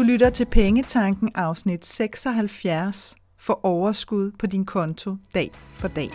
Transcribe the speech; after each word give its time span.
Du 0.00 0.04
lytter 0.04 0.30
til 0.30 0.44
Pengetanken 0.44 1.30
afsnit 1.34 1.86
76 1.86 3.16
for 3.38 3.60
overskud 3.66 4.30
på 4.38 4.46
din 4.46 4.64
konto 4.64 5.16
dag 5.34 5.50
for 5.74 5.88
dag. 5.88 6.10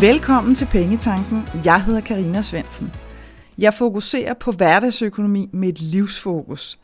Velkommen 0.00 0.54
til 0.54 0.66
Pengetanken. 0.66 1.42
Jeg 1.64 1.84
hedder 1.84 2.00
Karina 2.00 2.42
Svensen. 2.42 2.92
Jeg 3.58 3.74
fokuserer 3.74 4.34
på 4.34 4.52
hverdagsøkonomi 4.52 5.48
med 5.52 5.68
et 5.68 5.80
livsfokus. 5.80 6.78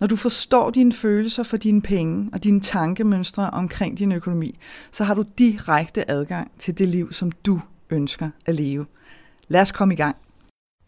Når 0.00 0.06
du 0.06 0.16
forstår 0.16 0.70
dine 0.70 0.92
følelser 0.92 1.42
for 1.42 1.56
dine 1.56 1.82
penge 1.82 2.30
og 2.32 2.44
dine 2.44 2.60
tankemønstre 2.60 3.50
omkring 3.50 3.98
din 3.98 4.12
økonomi, 4.12 4.58
så 4.92 5.04
har 5.04 5.14
du 5.14 5.24
direkte 5.38 6.10
adgang 6.10 6.50
til 6.58 6.78
det 6.78 6.88
liv, 6.88 7.12
som 7.12 7.32
du 7.32 7.60
ønsker 7.90 8.30
at 8.46 8.54
leve. 8.54 8.86
Lad 9.48 9.60
os 9.60 9.72
komme 9.72 9.94
i 9.94 9.96
gang. 9.96 10.16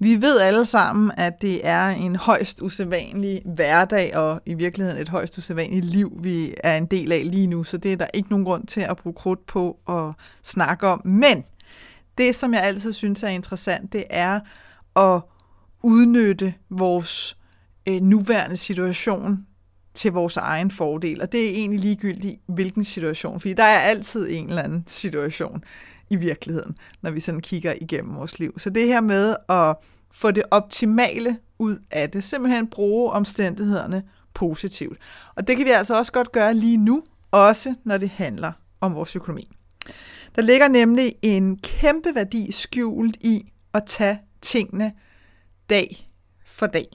Vi 0.02 0.22
ved 0.22 0.40
alle 0.40 0.64
sammen, 0.64 1.12
at 1.16 1.42
det 1.42 1.66
er 1.66 1.88
en 1.88 2.16
højst 2.16 2.62
usædvanlig 2.62 3.42
hverdag, 3.44 4.16
og 4.16 4.40
i 4.46 4.54
virkeligheden 4.54 5.02
et 5.02 5.08
højst 5.08 5.38
usædvanligt 5.38 5.84
liv, 5.84 6.18
vi 6.22 6.54
er 6.64 6.76
en 6.76 6.86
del 6.86 7.12
af 7.12 7.30
lige 7.30 7.46
nu, 7.46 7.64
så 7.64 7.76
det 7.76 7.92
er 7.92 7.96
der 7.96 8.06
ikke 8.14 8.30
nogen 8.30 8.44
grund 8.44 8.66
til 8.66 8.80
at 8.80 8.96
bruge 8.96 9.14
krudt 9.14 9.46
på 9.46 9.78
at 9.88 10.24
snakke 10.44 10.86
om. 10.86 11.02
Men 11.04 11.44
det, 12.18 12.36
som 12.36 12.54
jeg 12.54 12.62
altid 12.62 12.92
synes 12.92 13.22
er 13.22 13.28
interessant, 13.28 13.92
det 13.92 14.04
er 14.10 14.40
at 14.96 15.20
udnytte 15.82 16.54
vores 16.70 17.36
øh, 17.90 18.00
nuværende 18.00 18.56
situation 18.56 19.46
til 19.94 20.12
vores 20.12 20.36
egen 20.36 20.70
fordel. 20.70 21.22
Og 21.22 21.32
det 21.32 21.46
er 21.46 21.50
egentlig 21.50 21.80
ligegyldigt, 21.80 22.40
hvilken 22.46 22.84
situation, 22.84 23.40
fordi 23.40 23.54
der 23.54 23.64
er 23.64 23.78
altid 23.78 24.30
en 24.30 24.48
eller 24.48 24.62
anden 24.62 24.84
situation 24.86 25.64
i 26.10 26.16
virkeligheden, 26.16 26.76
når 27.02 27.10
vi 27.10 27.20
sådan 27.20 27.40
kigger 27.40 27.74
igennem 27.80 28.14
vores 28.14 28.38
liv. 28.38 28.58
Så 28.58 28.70
det 28.70 28.86
her 28.86 29.00
med 29.00 29.36
at 29.48 29.76
få 30.12 30.30
det 30.30 30.42
optimale 30.50 31.38
ud 31.58 31.78
af 31.90 32.10
det, 32.10 32.24
simpelthen 32.24 32.66
bruge 32.66 33.12
omstændighederne 33.12 34.02
positivt. 34.34 34.98
Og 35.34 35.48
det 35.48 35.56
kan 35.56 35.66
vi 35.66 35.70
altså 35.70 35.98
også 35.98 36.12
godt 36.12 36.32
gøre 36.32 36.54
lige 36.54 36.76
nu, 36.76 37.02
også 37.30 37.74
når 37.84 37.96
det 37.96 38.08
handler 38.08 38.52
om 38.80 38.94
vores 38.94 39.16
økonomi. 39.16 39.50
Der 40.36 40.42
ligger 40.42 40.68
nemlig 40.68 41.14
en 41.22 41.56
kæmpe 41.56 42.14
værdi 42.14 42.52
skjult 42.52 43.16
i 43.20 43.52
at 43.74 43.82
tage 43.86 44.20
tingene 44.40 44.92
dag 45.70 46.10
for 46.46 46.66
dag. 46.66 46.86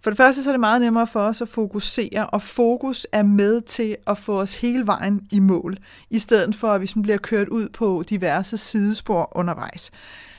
For 0.00 0.10
det 0.10 0.16
første 0.16 0.42
så 0.42 0.50
er 0.50 0.52
det 0.52 0.60
meget 0.60 0.80
nemmere 0.80 1.06
for 1.06 1.20
os 1.20 1.42
at 1.42 1.48
fokusere, 1.48 2.26
og 2.26 2.42
fokus 2.42 3.06
er 3.12 3.22
med 3.22 3.60
til 3.60 3.96
at 4.06 4.18
få 4.18 4.40
os 4.40 4.54
hele 4.54 4.86
vejen 4.86 5.20
i 5.30 5.40
mål, 5.40 5.76
i 6.10 6.18
stedet 6.18 6.54
for 6.54 6.72
at 6.72 6.80
vi 6.80 6.86
sådan 6.86 7.02
bliver 7.02 7.18
kørt 7.18 7.48
ud 7.48 7.68
på 7.68 8.04
diverse 8.10 8.58
sidespor 8.58 9.36
undervejs. 9.36 9.90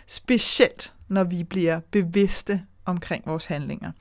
Specielt 0.07 0.93
når 1.07 1.23
vi 1.23 1.43
bliver 1.43 1.79
bevidste 1.91 2.61
omkring 2.85 3.23
vores 3.25 3.45
handlinger. 3.45 3.91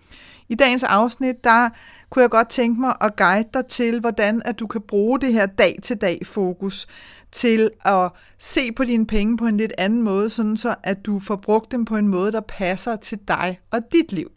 I 0.49 0.55
dagens 0.55 0.83
afsnit, 0.83 1.45
der 1.45 1.69
kunne 2.11 2.23
jeg 2.23 2.31
godt 2.31 2.49
tænke 2.49 2.81
mig 2.81 2.95
at 3.01 3.17
guide 3.17 3.49
dig 3.55 3.67
til, 3.67 4.01
hvordan 4.01 4.43
at 4.45 4.59
du 4.59 4.67
kan 4.67 4.81
bruge 4.81 5.21
det 5.21 5.33
her 5.33 5.47
dag-til-dag 5.47 6.27
fokus 6.27 6.87
til 7.33 7.71
at 7.85 8.11
se 8.39 8.73
på 8.73 8.85
dine 8.85 9.07
penge 9.07 9.37
på 9.37 9.47
en 9.47 9.57
lidt 9.57 9.73
anden 9.79 10.03
måde, 10.03 10.31
sådan 10.31 10.57
så 10.57 10.75
at 10.83 11.07
du 11.07 11.19
får 11.19 11.37
brugt 11.37 11.73
dem 11.73 11.85
på 11.85 11.97
en 11.97 12.09
måde, 12.09 12.33
der 12.33 12.41
passer 12.41 12.97
til 12.97 13.19
dig 13.29 13.61
og 13.71 13.81
dit 13.93 14.13
liv. 14.13 14.31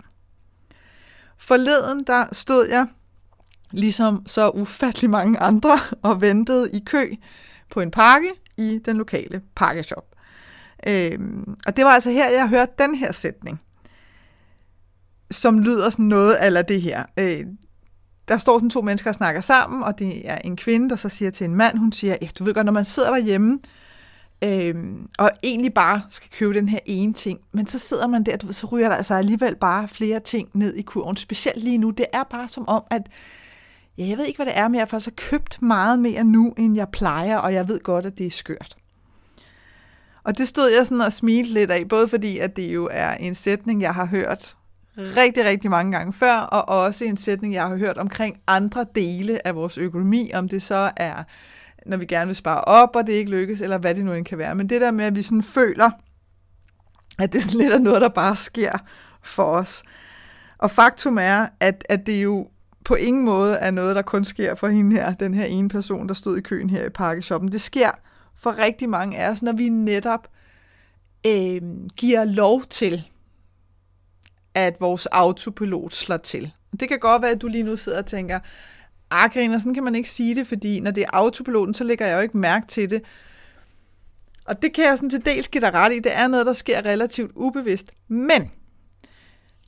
Forleden 1.42 2.04
der 2.04 2.26
stod 2.32 2.68
jeg, 2.68 2.88
ligesom 3.72 4.24
så 4.26 4.50
ufattelig 4.50 5.10
mange 5.10 5.40
andre, 5.40 5.80
og 6.02 6.22
ventede 6.22 6.72
i 6.72 6.80
kø 6.86 7.16
på 7.72 7.82
en 7.82 7.92
pakke 7.92 8.30
i 8.58 8.80
den 8.86 8.98
lokale 8.98 9.42
pakkeshop. 9.56 10.06
Øhm, 10.88 11.56
og 11.66 11.78
det 11.78 11.86
var 11.86 11.92
altså 11.92 12.12
her, 12.12 12.30
jeg 12.30 12.50
hørte 12.50 12.72
den 12.80 12.96
her 12.96 13.12
sætning, 13.12 13.62
som 15.32 15.60
lyder 15.60 15.90
sådan 15.90 16.06
noget 16.06 16.34
af 16.34 16.66
det 16.66 16.82
her. 16.82 17.06
Øh, 17.18 17.46
der 18.28 18.38
står 18.38 18.58
sådan 18.58 18.70
to 18.70 18.82
mennesker 18.82 19.10
og 19.10 19.16
snakker 19.16 19.42
sammen, 19.42 19.84
og 19.84 20.00
det 20.00 20.30
er 20.30 20.38
en 20.38 20.56
kvinde, 20.56 20.90
der 20.90 20.96
så 20.96 21.10
siger 21.10 21.32
til 21.32 21.46
en 21.46 21.56
mand, 21.56 21.78
hun 21.78 21.92
siger, 21.92 22.18
ja, 22.22 22.28
du 22.40 22.44
ved 22.44 22.54
godt, 22.54 22.66
når 22.66 22.74
man 22.74 22.86
sidder 22.86 23.10
derhjemme, 23.10 23.60
øhm, 24.44 25.08
og 25.20 25.32
egentlig 25.44 25.74
bare 25.74 26.02
skal 26.10 26.30
købe 26.30 26.54
den 26.54 26.70
her 26.70 26.80
ene 26.86 27.14
ting, 27.14 27.40
men 27.52 27.68
så 27.68 27.80
sidder 27.80 28.08
man 28.08 28.24
der, 28.24 28.38
så 28.52 28.68
ryger 28.68 28.90
der 28.90 28.96
altså 28.96 29.14
alligevel 29.14 29.56
bare 29.56 29.88
flere 29.88 30.20
ting 30.20 30.50
ned 30.54 30.76
i 30.76 30.82
kurven, 30.82 31.18
specielt 31.18 31.64
lige 31.64 31.78
nu. 31.78 31.90
Det 31.90 32.06
er 32.14 32.24
bare 32.24 32.48
som 32.48 32.68
om, 32.68 32.84
at 32.90 33.02
ja, 33.98 34.08
jeg 34.08 34.18
ved 34.18 34.26
ikke, 34.26 34.38
hvad 34.38 34.46
det 34.46 34.58
er, 34.58 34.68
men 34.68 34.76
jeg 34.76 34.82
har 34.82 34.86
faktisk 34.86 35.16
købt 35.30 35.62
meget 35.62 36.00
mere 36.00 36.24
nu, 36.24 36.54
end 36.58 36.76
jeg 36.76 36.90
plejer, 36.90 37.38
og 37.38 37.54
jeg 37.54 37.68
ved 37.68 37.80
godt, 37.80 38.06
at 38.06 38.18
det 38.18 38.26
er 38.26 38.32
skørt. 38.32 38.78
Og 40.24 40.38
det 40.38 40.48
stod 40.48 40.72
jeg 40.78 40.86
sådan 40.86 41.02
og 41.02 41.14
smilte 41.14 41.54
lidt 41.54 41.72
af, 41.72 41.88
både 41.90 42.08
fordi, 42.08 42.38
at 42.38 42.56
det 42.56 42.74
jo 42.74 42.90
er 42.92 43.14
en 43.14 43.36
sætning, 43.36 43.82
jeg 43.82 43.94
har 43.94 44.06
hørt 44.06 44.56
rigtig, 44.98 45.46
rigtig 45.46 45.70
mange 45.70 45.92
gange 45.92 46.14
før, 46.14 46.36
og 46.36 46.84
også 46.84 47.06
en 47.06 47.18
sætning, 47.18 47.54
jeg 47.54 47.68
har 47.68 47.78
hørt 47.78 47.98
omkring 47.98 48.38
andre 48.48 48.86
dele 48.96 49.48
af 49.48 49.56
vores 49.56 49.78
økonomi, 49.78 50.32
om 50.34 50.50
det 50.50 50.62
så 50.62 50.92
er, 50.96 51.24
når 51.86 51.98
vi 51.98 52.06
gerne 52.06 52.28
vil 52.28 52.36
spare 52.36 52.62
op, 52.62 52.96
og 52.96 53.08
det 53.08 53.14
ikke 53.14 53.32
lykkes, 53.32 53.62
eller 53.62 53.78
hvad 53.78 53.96
det 53.96 54.06
nu 54.06 54.14
end 54.14 54.26
kan 54.26 54.38
være. 54.38 54.56
Men 54.56 54.70
det 54.70 54.82
der 54.82 54.92
med, 54.92 55.06
at 55.06 55.16
vi 55.16 55.22
sådan 55.22 55.44
føler, 55.44 55.90
at 57.20 57.34
det 57.34 57.44
sådan 57.44 57.60
lidt 57.62 57.74
er 57.74 57.80
noget, 57.80 58.02
der 58.02 58.10
bare 58.10 58.36
sker 58.36 58.78
for 59.22 59.44
os. 59.44 59.84
Og 60.58 60.72
faktum 60.72 61.18
er, 61.18 61.48
at, 61.60 61.86
at 61.90 62.06
det 62.06 62.24
jo 62.24 62.48
på 62.86 62.96
ingen 62.96 63.26
måde 63.26 63.56
er 63.56 63.72
noget, 63.72 63.96
der 63.96 64.02
kun 64.02 64.26
sker 64.26 64.56
for 64.56 64.68
hende 64.68 64.96
her, 64.96 65.14
den 65.14 65.34
her 65.34 65.46
ene 65.46 65.70
person, 65.70 66.08
der 66.08 66.14
stod 66.14 66.38
i 66.38 66.42
køen 66.42 66.70
her 66.70 66.86
i 66.86 66.90
pakkeshoppen. 66.90 67.52
Det 67.52 67.62
sker 67.62 67.92
for 68.36 68.58
rigtig 68.58 68.90
mange 68.90 69.18
af 69.18 69.30
os, 69.30 69.42
når 69.42 69.54
vi 69.54 69.70
netop 69.70 70.28
øh, 71.28 71.62
giver 71.98 72.26
lov 72.26 72.66
til, 72.66 73.04
at 74.54 74.76
vores 74.80 75.06
autopilot 75.06 75.94
slår 75.94 76.18
til. 76.18 76.52
Det 76.80 76.88
kan 76.88 77.00
godt 77.00 77.22
være, 77.22 77.32
at 77.32 77.42
du 77.42 77.48
lige 77.48 77.64
nu 77.64 77.76
sidder 77.76 77.98
og 77.98 78.06
tænker, 78.06 78.40
ah, 79.12 79.32
Karina, 79.32 79.60
sådan 79.60 79.74
kan 79.74 79.84
man 79.84 79.96
ikke 79.96 80.10
sige 80.10 80.36
det, 80.36 80.48
fordi 80.48 80.80
når 80.80 80.92
det 80.92 81.04
er 81.04 81.10
autopiloten, 81.14 81.74
så 81.74 81.84
lægger 81.84 82.08
jeg 82.08 82.16
jo 82.16 82.22
ikke 82.22 82.38
mærke 82.38 82.68
til 82.68 82.90
det. 82.90 83.02
Og 84.46 84.62
det 84.62 84.74
kan 84.74 84.86
jeg 84.86 84.98
sådan 84.98 85.10
til 85.10 85.26
dels 85.26 85.48
give 85.48 85.62
dig 85.62 85.74
ret 85.74 85.94
i. 85.94 86.00
Det 86.00 86.16
er 86.16 86.28
noget, 86.28 86.46
der 86.46 86.54
sker 86.54 86.86
relativt 86.86 87.32
ubevidst. 87.36 87.92
Men 88.08 88.52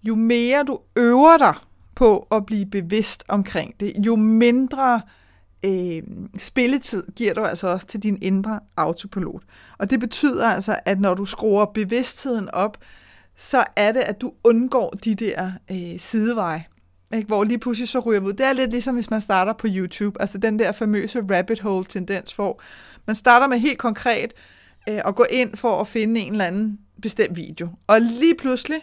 jo 0.03 0.15
mere 0.15 0.63
du 0.63 0.79
øver 0.95 1.37
dig 1.37 1.53
på 1.95 2.27
at 2.31 2.45
blive 2.45 2.65
bevidst 2.65 3.23
omkring 3.27 3.79
det, 3.79 3.93
jo 4.05 4.15
mindre 4.15 5.01
øh, 5.65 6.03
spilletid 6.37 7.03
giver 7.15 7.33
du 7.33 7.45
altså 7.45 7.67
også 7.67 7.87
til 7.87 8.03
din 8.03 8.17
indre 8.21 8.59
autopilot. 8.77 9.43
Og 9.77 9.89
det 9.89 9.99
betyder 9.99 10.47
altså, 10.47 10.79
at 10.85 10.99
når 10.99 11.13
du 11.13 11.25
skruer 11.25 11.65
bevidstheden 11.65 12.49
op, 12.49 12.77
så 13.35 13.63
er 13.75 13.91
det, 13.91 13.99
at 13.99 14.21
du 14.21 14.33
undgår 14.43 14.89
de 14.89 15.15
der 15.15 15.51
øh, 15.71 15.99
sideveje, 15.99 16.65
ikke? 17.13 17.27
hvor 17.27 17.43
lige 17.43 17.59
pludselig 17.59 17.89
så 17.89 17.99
ryger 17.99 18.21
ud. 18.21 18.33
Det 18.33 18.45
er 18.45 18.53
lidt 18.53 18.71
ligesom, 18.71 18.95
hvis 18.95 19.09
man 19.09 19.21
starter 19.21 19.53
på 19.53 19.67
YouTube, 19.69 20.21
altså 20.21 20.37
den 20.37 20.59
der 20.59 20.71
famøse 20.71 21.23
rabbit 21.31 21.59
hole 21.59 21.85
tendens, 21.85 22.31
hvor 22.31 22.61
man 23.05 23.15
starter 23.15 23.47
med 23.47 23.59
helt 23.59 23.77
konkret 23.77 24.33
øh, 24.89 25.01
at 25.05 25.15
gå 25.15 25.25
ind 25.29 25.55
for 25.55 25.81
at 25.81 25.87
finde 25.87 26.19
en 26.19 26.31
eller 26.31 26.45
anden 26.45 26.79
bestemt 27.01 27.35
video. 27.35 27.69
Og 27.87 28.01
lige 28.01 28.35
pludselig, 28.35 28.81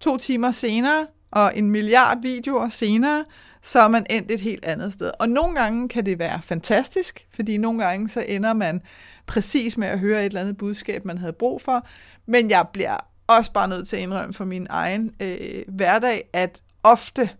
to 0.00 0.16
timer 0.16 0.50
senere, 0.50 1.06
og 1.30 1.58
en 1.58 1.70
milliard 1.70 2.22
videoer 2.22 2.68
senere, 2.68 3.24
så 3.62 3.80
er 3.80 3.88
man 3.88 4.06
endt 4.10 4.30
et 4.30 4.40
helt 4.40 4.64
andet 4.64 4.92
sted. 4.92 5.10
Og 5.18 5.28
nogle 5.28 5.54
gange 5.54 5.88
kan 5.88 6.06
det 6.06 6.18
være 6.18 6.42
fantastisk, 6.42 7.26
fordi 7.34 7.56
nogle 7.56 7.84
gange 7.84 8.08
så 8.08 8.20
ender 8.20 8.52
man 8.52 8.82
præcis 9.26 9.76
med 9.76 9.88
at 9.88 9.98
høre 9.98 10.20
et 10.20 10.26
eller 10.26 10.40
andet 10.40 10.56
budskab, 10.56 11.04
man 11.04 11.18
havde 11.18 11.32
brug 11.32 11.62
for. 11.62 11.86
Men 12.26 12.50
jeg 12.50 12.66
bliver 12.72 12.96
også 13.26 13.52
bare 13.52 13.68
nødt 13.68 13.88
til 13.88 13.96
at 13.96 14.02
indrømme 14.02 14.34
for 14.34 14.44
min 14.44 14.66
egen 14.70 15.14
øh, 15.20 15.62
hverdag, 15.68 16.28
at 16.32 16.62
ofte, 16.82 17.30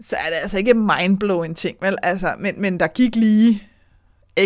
så 0.00 0.16
er 0.16 0.30
det 0.30 0.36
altså 0.36 0.58
ikke 0.58 0.74
mindblowing 0.74 1.56
ting, 1.56 1.76
vel? 1.80 1.96
Altså, 2.02 2.34
men, 2.38 2.60
men 2.60 2.80
der 2.80 2.86
gik 2.86 3.16
lige 3.16 3.62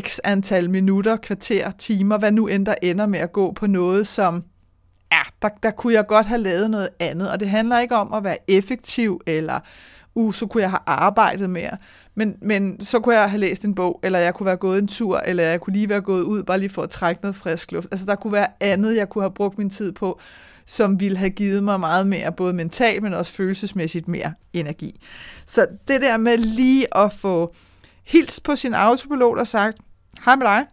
x 0.00 0.18
antal 0.24 0.70
minutter, 0.70 1.16
kvarter, 1.16 1.70
timer, 1.70 2.18
hvad 2.18 2.32
nu 2.32 2.46
end 2.46 2.66
der 2.66 2.74
ender 2.82 3.06
med 3.06 3.18
at 3.18 3.32
gå 3.32 3.52
på 3.52 3.66
noget, 3.66 4.08
som, 4.08 4.44
ja, 5.12 5.20
der, 5.42 5.48
der 5.62 5.70
kunne 5.70 5.92
jeg 5.92 6.06
godt 6.06 6.26
have 6.26 6.40
lavet 6.40 6.70
noget 6.70 6.88
andet. 7.00 7.30
Og 7.30 7.40
det 7.40 7.48
handler 7.48 7.78
ikke 7.78 7.96
om 7.96 8.12
at 8.12 8.24
være 8.24 8.36
effektiv, 8.48 9.20
eller 9.26 9.60
uh, 10.14 10.34
så 10.34 10.46
kunne 10.46 10.62
jeg 10.62 10.70
have 10.70 10.80
arbejdet 10.86 11.50
mere. 11.50 11.76
Men, 12.14 12.36
men 12.42 12.80
så 12.80 13.00
kunne 13.00 13.16
jeg 13.16 13.30
have 13.30 13.40
læst 13.40 13.64
en 13.64 13.74
bog, 13.74 14.00
eller 14.02 14.18
jeg 14.18 14.34
kunne 14.34 14.46
være 14.46 14.56
gået 14.56 14.78
en 14.78 14.88
tur, 14.88 15.18
eller 15.18 15.44
jeg 15.44 15.60
kunne 15.60 15.74
lige 15.74 15.88
være 15.88 16.00
gået 16.00 16.22
ud, 16.22 16.42
bare 16.42 16.58
lige 16.58 16.70
for 16.70 16.82
at 16.82 16.90
trække 16.90 17.22
noget 17.22 17.36
frisk 17.36 17.72
luft. 17.72 17.88
Altså 17.90 18.06
der 18.06 18.14
kunne 18.14 18.32
være 18.32 18.46
andet, 18.60 18.96
jeg 18.96 19.08
kunne 19.08 19.22
have 19.22 19.34
brugt 19.34 19.58
min 19.58 19.70
tid 19.70 19.92
på, 19.92 20.20
som 20.70 21.00
ville 21.00 21.18
have 21.18 21.30
givet 21.30 21.64
mig 21.64 21.80
meget 21.80 22.06
mere, 22.06 22.32
både 22.32 22.52
mentalt, 22.52 23.02
men 23.02 23.14
også 23.14 23.32
følelsesmæssigt 23.32 24.08
mere 24.08 24.34
energi. 24.52 25.00
Så 25.46 25.66
det 25.88 26.00
der 26.00 26.16
med 26.16 26.38
lige 26.38 26.96
at 26.96 27.12
få 27.12 27.54
hils 28.04 28.40
på 28.40 28.56
sin 28.56 28.74
autopilot 28.74 29.38
og 29.38 29.46
sagt, 29.46 29.78
hej 30.24 30.34
med 30.34 30.46
dig, 30.46 30.66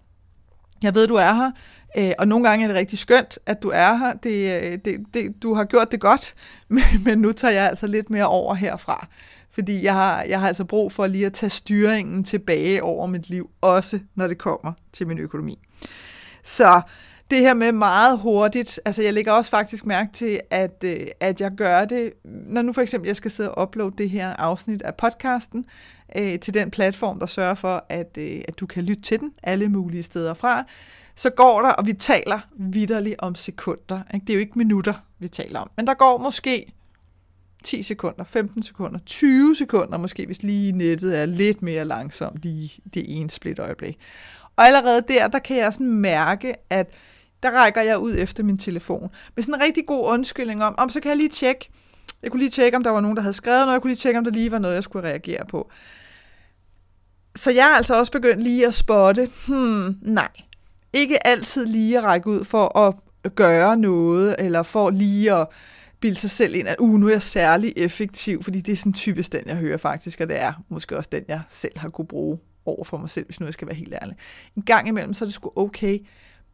jeg 0.83 0.95
ved, 0.95 1.07
du 1.07 1.15
er 1.15 1.33
her, 1.33 1.51
øh, 1.97 2.11
og 2.19 2.27
nogle 2.27 2.49
gange 2.49 2.63
er 2.63 2.67
det 2.67 2.77
rigtig 2.77 2.99
skønt, 2.99 3.39
at 3.45 3.63
du 3.63 3.71
er 3.73 3.95
her. 3.95 4.13
Det, 4.13 4.63
øh, 4.63 4.77
det, 4.85 5.05
det, 5.13 5.44
du 5.44 5.53
har 5.53 5.63
gjort 5.63 5.91
det 5.91 6.00
godt, 6.00 6.35
men, 6.67 6.83
men 7.05 7.17
nu 7.17 7.31
tager 7.31 7.53
jeg 7.53 7.69
altså 7.69 7.88
lidt 7.88 8.09
mere 8.09 8.27
over 8.27 8.53
herfra 8.53 9.07
Fordi 9.51 9.83
jeg 9.83 9.93
har, 9.93 10.23
jeg 10.23 10.39
har 10.39 10.47
altså 10.47 10.63
brug 10.63 10.91
for 10.91 11.07
lige 11.07 11.25
at 11.25 11.33
tage 11.33 11.50
styringen 11.50 12.23
tilbage 12.23 12.83
over 12.83 13.07
mit 13.07 13.29
liv, 13.29 13.50
også 13.61 14.00
når 14.15 14.27
det 14.27 14.38
kommer 14.38 14.73
til 14.93 15.07
min 15.07 15.19
økonomi. 15.19 15.59
Så 16.43 16.81
det 17.29 17.39
her 17.39 17.53
med 17.53 17.71
meget 17.71 18.19
hurtigt, 18.19 18.79
altså 18.85 19.03
jeg 19.03 19.13
lægger 19.13 19.31
også 19.31 19.51
faktisk 19.51 19.85
mærke 19.85 20.09
til, 20.13 20.39
at, 20.50 20.83
øh, 20.85 21.07
at 21.19 21.41
jeg 21.41 21.51
gør 21.51 21.85
det, 21.85 22.13
når 22.24 22.62
nu 22.62 22.74
for 22.74 22.81
eksempel 22.81 23.07
jeg 23.07 23.15
skal 23.15 23.31
sidde 23.31 23.51
og 23.51 23.68
uploade 23.68 23.95
det 23.97 24.09
her 24.09 24.33
afsnit 24.33 24.81
af 24.81 24.95
podcasten 24.95 25.65
øh, 26.15 26.39
til 26.39 26.53
den 26.53 26.71
platform, 26.71 27.19
der 27.19 27.25
sørger 27.25 27.56
for, 27.56 27.85
at, 27.89 28.18
øh, 28.18 28.41
at 28.47 28.59
du 28.59 28.65
kan 28.65 28.83
lytte 28.83 29.01
til 29.01 29.19
den 29.19 29.31
alle 29.44 29.69
mulige 29.69 30.03
steder 30.03 30.33
fra, 30.33 30.63
så 31.15 31.29
går 31.29 31.62
der, 31.62 31.69
og 31.69 31.85
vi 31.85 31.94
taler 31.94 32.39
vidderligt 32.59 33.15
om 33.19 33.35
sekunder. 33.35 34.01
Ikke? 34.13 34.25
Det 34.25 34.33
er 34.33 34.38
jo 34.38 34.39
ikke 34.39 34.57
minutter, 34.57 34.94
vi 35.19 35.27
taler 35.27 35.59
om, 35.59 35.69
men 35.77 35.88
der 35.88 35.94
går 35.94 36.18
måske 36.18 36.74
10 37.63 37.83
sekunder, 37.83 38.24
15 38.24 38.63
sekunder, 38.63 39.00
20 39.06 39.56
sekunder 39.56 39.97
måske, 39.97 40.25
hvis 40.25 40.44
lige 40.44 40.71
nettet 40.71 41.18
er 41.18 41.25
lidt 41.25 41.62
mere 41.62 41.85
langsomt 41.85 42.39
lige 42.44 42.71
det 42.94 43.18
ene 43.18 43.29
split 43.29 43.59
øjeblik. 43.59 43.97
Og 44.56 44.65
allerede 44.65 45.01
der, 45.07 45.27
der 45.27 45.39
kan 45.39 45.57
jeg 45.57 45.74
sådan 45.74 45.91
mærke, 45.91 46.56
at 46.69 46.89
der 47.44 47.51
rækker 47.51 47.81
jeg 47.81 47.98
ud 47.98 48.16
efter 48.18 48.44
min 48.44 48.57
telefon. 48.57 49.10
Med 49.36 49.44
sådan 49.44 49.56
en 49.56 49.62
rigtig 49.62 49.86
god 49.88 50.10
undskyldning 50.10 50.63
om, 50.63 50.75
om 50.78 50.89
så 50.89 51.00
kan 51.00 51.10
jeg 51.10 51.18
lige 51.18 51.30
tjekke, 51.30 51.69
jeg 52.24 52.31
kunne 52.31 52.39
lige 52.39 52.50
tjekke, 52.50 52.78
om 52.78 52.84
der 52.84 52.92
var 52.92 53.01
nogen, 53.01 53.18
der 53.18 53.22
havde 53.22 53.34
skrevet 53.34 53.60
noget, 53.60 53.74
jeg 53.74 53.81
kunne 53.81 53.89
lige 53.89 53.98
tjekke, 53.98 54.18
om 54.18 54.24
der 54.24 54.31
lige 54.31 54.51
var 54.51 54.60
noget, 54.60 54.75
jeg 54.75 54.84
skulle 54.84 55.07
reagere 55.07 55.45
på. 55.45 55.72
Så 57.36 57.51
jeg 57.51 57.72
er 57.72 57.75
altså 57.75 58.00
også 58.00 58.12
begyndt 58.12 58.44
lige 58.44 58.68
at 58.68 58.75
spotte, 58.75 59.30
hmm, 59.48 59.98
nej, 60.01 60.30
ikke 60.94 61.28
altid 61.28 61.66
lige 61.66 61.98
at 61.98 62.04
række 62.04 62.28
ud 62.28 62.45
for 62.45 62.78
at 62.78 62.95
gøre 63.36 63.78
noget, 63.78 64.36
eller 64.39 64.63
for 64.63 64.89
lige 64.89 65.34
at 65.34 65.48
bilde 66.00 66.16
sig 66.16 66.30
selv 66.30 66.56
ind, 66.56 66.68
at 66.68 66.75
uh, 66.80 67.00
nu 67.00 67.07
er 67.07 67.12
jeg 67.12 67.22
særlig 67.22 67.74
effektiv, 67.78 68.44
fordi 68.44 68.62
det 68.62 68.72
er 68.72 68.75
sådan 68.75 68.94
typisk 68.94 69.31
den, 69.31 69.42
jeg 69.45 69.56
hører 69.56 69.78
faktisk, 69.78 70.22
og 70.22 70.28
det 70.28 70.39
er 70.39 70.54
måske 70.69 70.98
også 70.98 71.10
den, 71.12 71.24
jeg 71.28 71.42
selv 71.50 71.78
har 71.78 71.89
kunne 71.89 72.07
bruge 72.07 72.39
over 72.66 72.84
for 72.84 72.98
mig 72.98 73.10
selv, 73.10 73.25
hvis 73.25 73.39
nu 73.39 73.45
jeg 73.45 73.54
skal 73.54 73.68
være 73.68 73.75
helt 73.75 73.94
ærlig. 74.01 74.16
En 74.56 74.62
gang 74.62 74.88
imellem, 74.88 75.13
så 75.13 75.25
er 75.25 75.28
det 75.28 75.34
sgu 75.34 75.51
okay, 75.56 76.00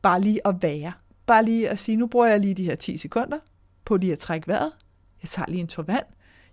bare 0.04 0.22
lige 0.22 0.48
at 0.48 0.56
være. 0.62 0.92
Bare 1.26 1.46
lige 1.46 1.70
at 1.70 1.80
sige, 1.80 1.98
nu 1.98 2.08
bruger 2.08 2.28
jeg 2.28 2.40
lige 2.40 2.54
de 2.54 2.64
her 2.64 2.76
10 2.76 2.98
sekunder 2.98 3.38
på 3.86 3.98
lige 3.98 4.12
at 4.12 4.20
trække 4.20 4.48
vejret. 4.48 4.72
Jeg 5.22 5.30
tager 5.30 5.48
lige 5.50 5.62
en 5.62 5.68
tår 5.68 5.84
vand. 5.84 6.06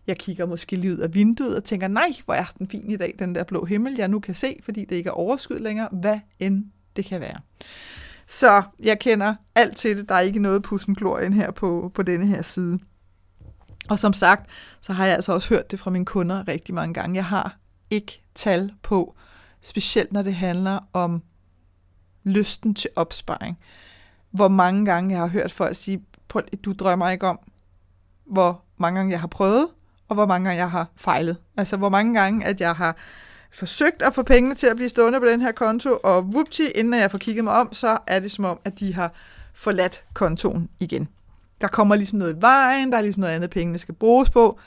Jeg 0.06 0.18
kigger 0.18 0.46
måske 0.46 0.76
lige 0.76 0.92
ud 0.92 0.98
af 0.98 1.14
vinduet 1.14 1.56
og 1.56 1.64
tænker, 1.64 1.88
nej, 1.88 2.12
hvor 2.24 2.34
er 2.34 2.44
den 2.58 2.68
fin 2.68 2.90
i 2.90 2.96
dag, 2.96 3.14
den 3.18 3.34
der 3.34 3.44
blå 3.44 3.64
himmel, 3.64 3.94
jeg 3.94 4.08
nu 4.08 4.20
kan 4.20 4.34
se, 4.34 4.60
fordi 4.62 4.84
det 4.84 4.96
ikke 4.96 5.08
er 5.08 5.12
overskyet 5.12 5.60
længere, 5.60 5.88
hvad 5.92 6.18
end 6.38 6.64
det 6.96 7.04
kan 7.04 7.20
være. 7.20 7.40
Så 8.26 8.62
jeg 8.78 8.98
kender 8.98 9.34
alt 9.54 9.76
til 9.76 9.96
det. 9.96 10.08
Der 10.08 10.14
er 10.14 10.20
ikke 10.20 10.42
noget 10.42 10.62
pussenglorien 10.62 11.32
her 11.32 11.50
på, 11.50 11.90
på 11.94 12.02
denne 12.02 12.26
her 12.26 12.42
side. 12.42 12.78
Og 13.88 13.98
som 13.98 14.12
sagt, 14.12 14.50
så 14.80 14.92
har 14.92 15.06
jeg 15.06 15.14
altså 15.14 15.32
også 15.32 15.48
hørt 15.48 15.70
det 15.70 15.78
fra 15.78 15.90
mine 15.90 16.04
kunder 16.04 16.48
rigtig 16.48 16.74
mange 16.74 16.94
gange. 16.94 17.16
Jeg 17.16 17.24
har 17.24 17.58
ikke 17.90 18.22
tal 18.34 18.72
på, 18.82 19.16
specielt 19.60 20.12
når 20.12 20.22
det 20.22 20.34
handler 20.34 20.78
om 20.92 21.22
lysten 22.24 22.74
til 22.74 22.90
opsparing. 22.96 23.58
Hvor 24.30 24.48
mange 24.48 24.84
gange 24.84 25.10
jeg 25.10 25.20
har 25.20 25.28
hørt 25.28 25.52
folk 25.52 25.76
sige, 25.76 26.04
du 26.64 26.72
drømmer 26.72 27.10
ikke 27.10 27.26
om, 27.26 27.38
hvor 28.26 28.62
mange 28.76 28.98
gange 28.98 29.12
jeg 29.12 29.20
har 29.20 29.28
prøvet, 29.28 29.68
og 30.08 30.14
hvor 30.14 30.26
mange 30.26 30.48
gange 30.48 30.60
jeg 30.60 30.70
har 30.70 30.86
fejlet. 30.96 31.36
Altså 31.56 31.76
hvor 31.76 31.88
mange 31.88 32.14
gange, 32.14 32.46
at 32.46 32.60
jeg 32.60 32.74
har 32.74 32.96
forsøgt 33.52 34.02
at 34.02 34.14
få 34.14 34.22
pengene 34.22 34.54
til 34.54 34.66
at 34.66 34.76
blive 34.76 34.88
stående 34.88 35.20
på 35.20 35.26
den 35.26 35.40
her 35.40 35.52
konto, 35.52 35.98
og 36.02 36.34
vupti, 36.34 36.70
inden 36.70 36.94
jeg 36.94 37.10
får 37.10 37.18
kigget 37.18 37.44
mig 37.44 37.52
om, 37.52 37.72
så 37.72 37.98
er 38.06 38.20
det 38.20 38.30
som 38.30 38.44
om, 38.44 38.60
at 38.64 38.80
de 38.80 38.94
har 38.94 39.12
forladt 39.54 40.02
kontoen 40.14 40.68
igen. 40.80 41.08
Der 41.60 41.68
kommer 41.68 41.96
ligesom 41.96 42.18
noget 42.18 42.36
i 42.36 42.40
vejen, 42.40 42.92
der 42.92 42.98
er 42.98 43.02
ligesom 43.02 43.20
noget 43.20 43.34
andet, 43.34 43.50
pengene 43.50 43.78
skal 43.78 43.94
bruges 43.94 44.30
på. 44.30 44.58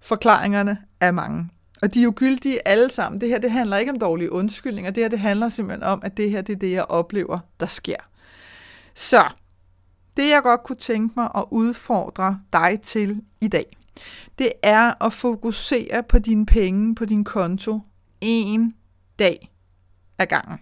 Forklaringerne 0.00 0.78
er 1.00 1.10
mange. 1.10 1.50
Og 1.82 1.94
de 1.94 2.00
er 2.00 2.04
jo 2.04 2.12
gyldige 2.16 2.68
alle 2.68 2.90
sammen. 2.90 3.20
Det 3.20 3.28
her 3.28 3.38
det 3.38 3.50
handler 3.50 3.76
ikke 3.76 3.92
om 3.92 3.98
dårlige 3.98 4.32
undskyldninger. 4.32 4.90
Det 4.90 5.04
her 5.04 5.08
det 5.08 5.18
handler 5.18 5.48
simpelthen 5.48 5.82
om, 5.82 6.00
at 6.04 6.16
det 6.16 6.30
her 6.30 6.42
det 6.42 6.52
er 6.52 6.58
det, 6.58 6.72
jeg 6.72 6.84
oplever, 6.84 7.38
der 7.60 7.66
sker. 7.66 7.96
Så 8.94 9.28
det 10.16 10.28
jeg 10.28 10.42
godt 10.42 10.62
kunne 10.62 10.76
tænke 10.76 11.12
mig 11.16 11.30
at 11.36 11.44
udfordre 11.50 12.40
dig 12.52 12.78
til 12.82 13.22
i 13.40 13.48
dag, 13.48 13.76
det 14.38 14.52
er 14.62 15.04
at 15.04 15.12
fokusere 15.12 16.02
på 16.02 16.18
dine 16.18 16.46
penge 16.46 16.94
på 16.94 17.04
din 17.04 17.24
konto 17.24 17.80
en 18.20 18.74
dag 19.18 19.50
ad 20.18 20.26
gangen. 20.26 20.58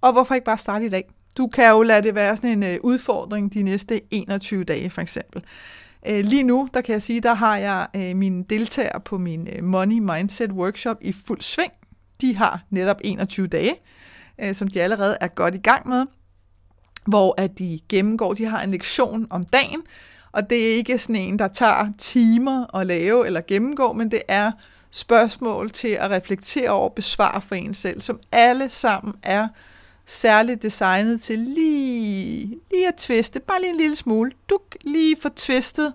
Og 0.00 0.12
hvorfor 0.12 0.34
ikke 0.34 0.44
bare 0.44 0.58
starte 0.58 0.86
i 0.86 0.88
dag? 0.88 1.10
Du 1.36 1.46
kan 1.46 1.70
jo 1.70 1.82
lade 1.82 2.02
det 2.02 2.14
være 2.14 2.36
sådan 2.36 2.50
en 2.50 2.62
øh, 2.62 2.78
udfordring 2.82 3.54
de 3.54 3.62
næste 3.62 4.00
21 4.10 4.64
dage 4.64 4.90
for 4.90 5.00
eksempel. 5.00 5.44
Øh, 6.06 6.24
lige 6.24 6.42
nu, 6.42 6.68
der 6.74 6.80
kan 6.80 6.92
jeg 6.92 7.02
sige, 7.02 7.20
der 7.20 7.34
har 7.34 7.56
jeg 7.56 7.86
øh, 7.96 8.16
mine 8.16 8.44
deltagere 8.44 9.00
på 9.00 9.18
min 9.18 9.48
øh, 9.52 9.64
Money 9.64 9.98
Mindset 9.98 10.52
Workshop 10.52 10.96
i 11.00 11.12
fuld 11.12 11.40
sving. 11.40 11.72
De 12.20 12.36
har 12.36 12.62
netop 12.70 13.00
21 13.04 13.46
dage, 13.46 13.74
som 14.52 14.68
de 14.68 14.82
allerede 14.82 15.16
er 15.20 15.28
godt 15.28 15.54
i 15.54 15.58
gang 15.58 15.88
med, 15.88 16.06
hvor 17.06 17.34
at 17.38 17.58
de 17.58 17.80
gennemgår, 17.88 18.34
de 18.34 18.44
har 18.44 18.62
en 18.62 18.70
lektion 18.70 19.26
om 19.30 19.44
dagen, 19.44 19.82
og 20.32 20.50
det 20.50 20.70
er 20.70 20.76
ikke 20.76 20.98
sådan 20.98 21.16
en, 21.16 21.38
der 21.38 21.48
tager 21.48 21.92
timer 21.98 22.76
at 22.76 22.86
lave 22.86 23.26
eller 23.26 23.40
gennemgå, 23.40 23.92
men 23.92 24.10
det 24.10 24.22
er 24.28 24.52
spørgsmål 24.90 25.70
til 25.70 25.88
at 25.88 26.10
reflektere 26.10 26.70
over, 26.70 26.88
besvare 26.88 27.40
for 27.40 27.54
en 27.54 27.74
selv, 27.74 28.00
som 28.00 28.20
alle 28.32 28.70
sammen 28.70 29.14
er 29.22 29.48
særligt 30.10 30.62
designet 30.62 31.22
til 31.22 31.38
lige, 31.38 32.58
lige 32.70 32.88
at 32.88 32.94
tviste, 32.94 33.40
bare 33.40 33.60
lige 33.60 33.70
en 33.70 33.76
lille 33.76 33.96
smule. 33.96 34.30
Du 34.50 34.58
lige 34.80 35.16
få 35.22 35.28
tvistet 35.28 35.92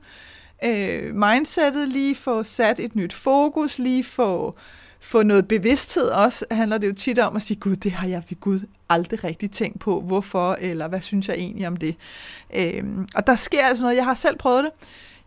øh, 0.65 1.15
mindsetet, 1.15 1.88
lige 1.88 2.15
få 2.15 2.44
sat 2.44 2.79
et 2.79 2.95
nyt 2.95 3.13
fokus, 3.13 3.79
lige 3.79 4.03
få, 4.03 4.56
få 5.00 5.23
noget 5.23 5.47
bevidsthed 5.47 6.03
også, 6.03 6.45
handler 6.51 6.77
det 6.77 6.88
jo 6.88 6.94
tit 6.94 7.19
om 7.19 7.35
at 7.35 7.41
sige, 7.41 7.59
gud, 7.59 7.75
det 7.75 7.91
har 7.91 8.07
jeg 8.07 8.23
ved 8.29 8.39
Gud 8.39 8.59
aldrig 8.89 9.23
rigtig 9.23 9.51
tænkt 9.51 9.79
på, 9.79 10.01
hvorfor, 10.01 10.57
eller 10.62 10.88
hvad 10.88 11.01
synes 11.01 11.27
jeg 11.27 11.35
egentlig 11.35 11.67
om 11.67 11.77
det. 11.77 11.95
Øh, 12.56 12.83
og 13.15 13.27
der 13.27 13.35
sker 13.35 13.65
altså 13.65 13.83
noget, 13.83 13.95
jeg 13.95 14.06
har 14.06 14.13
selv 14.13 14.38
prøvet 14.38 14.63
det, 14.63 14.71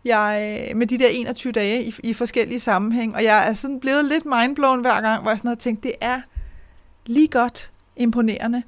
jeg, 0.05 0.65
øh, 0.69 0.77
med 0.77 0.87
de 0.87 0.99
der 0.99 1.07
21 1.07 1.53
dage 1.53 1.83
i, 1.83 1.95
i 2.03 2.13
forskellige 2.13 2.59
sammenhæng, 2.59 3.15
og 3.15 3.23
jeg 3.23 3.49
er 3.49 3.53
sådan 3.53 3.79
blevet 3.79 4.05
lidt 4.05 4.25
mindblown 4.25 4.81
hver 4.81 5.01
gang, 5.01 5.21
hvor 5.21 5.31
jeg 5.31 5.37
sådan 5.37 5.47
har 5.49 5.55
tænkt, 5.55 5.83
det 5.83 5.93
er 6.01 6.21
lige 7.05 7.27
godt 7.27 7.71
imponerende, 7.95 8.63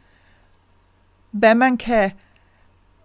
hvad 1.32 1.56
man 1.56 1.78
kan, 1.78 2.12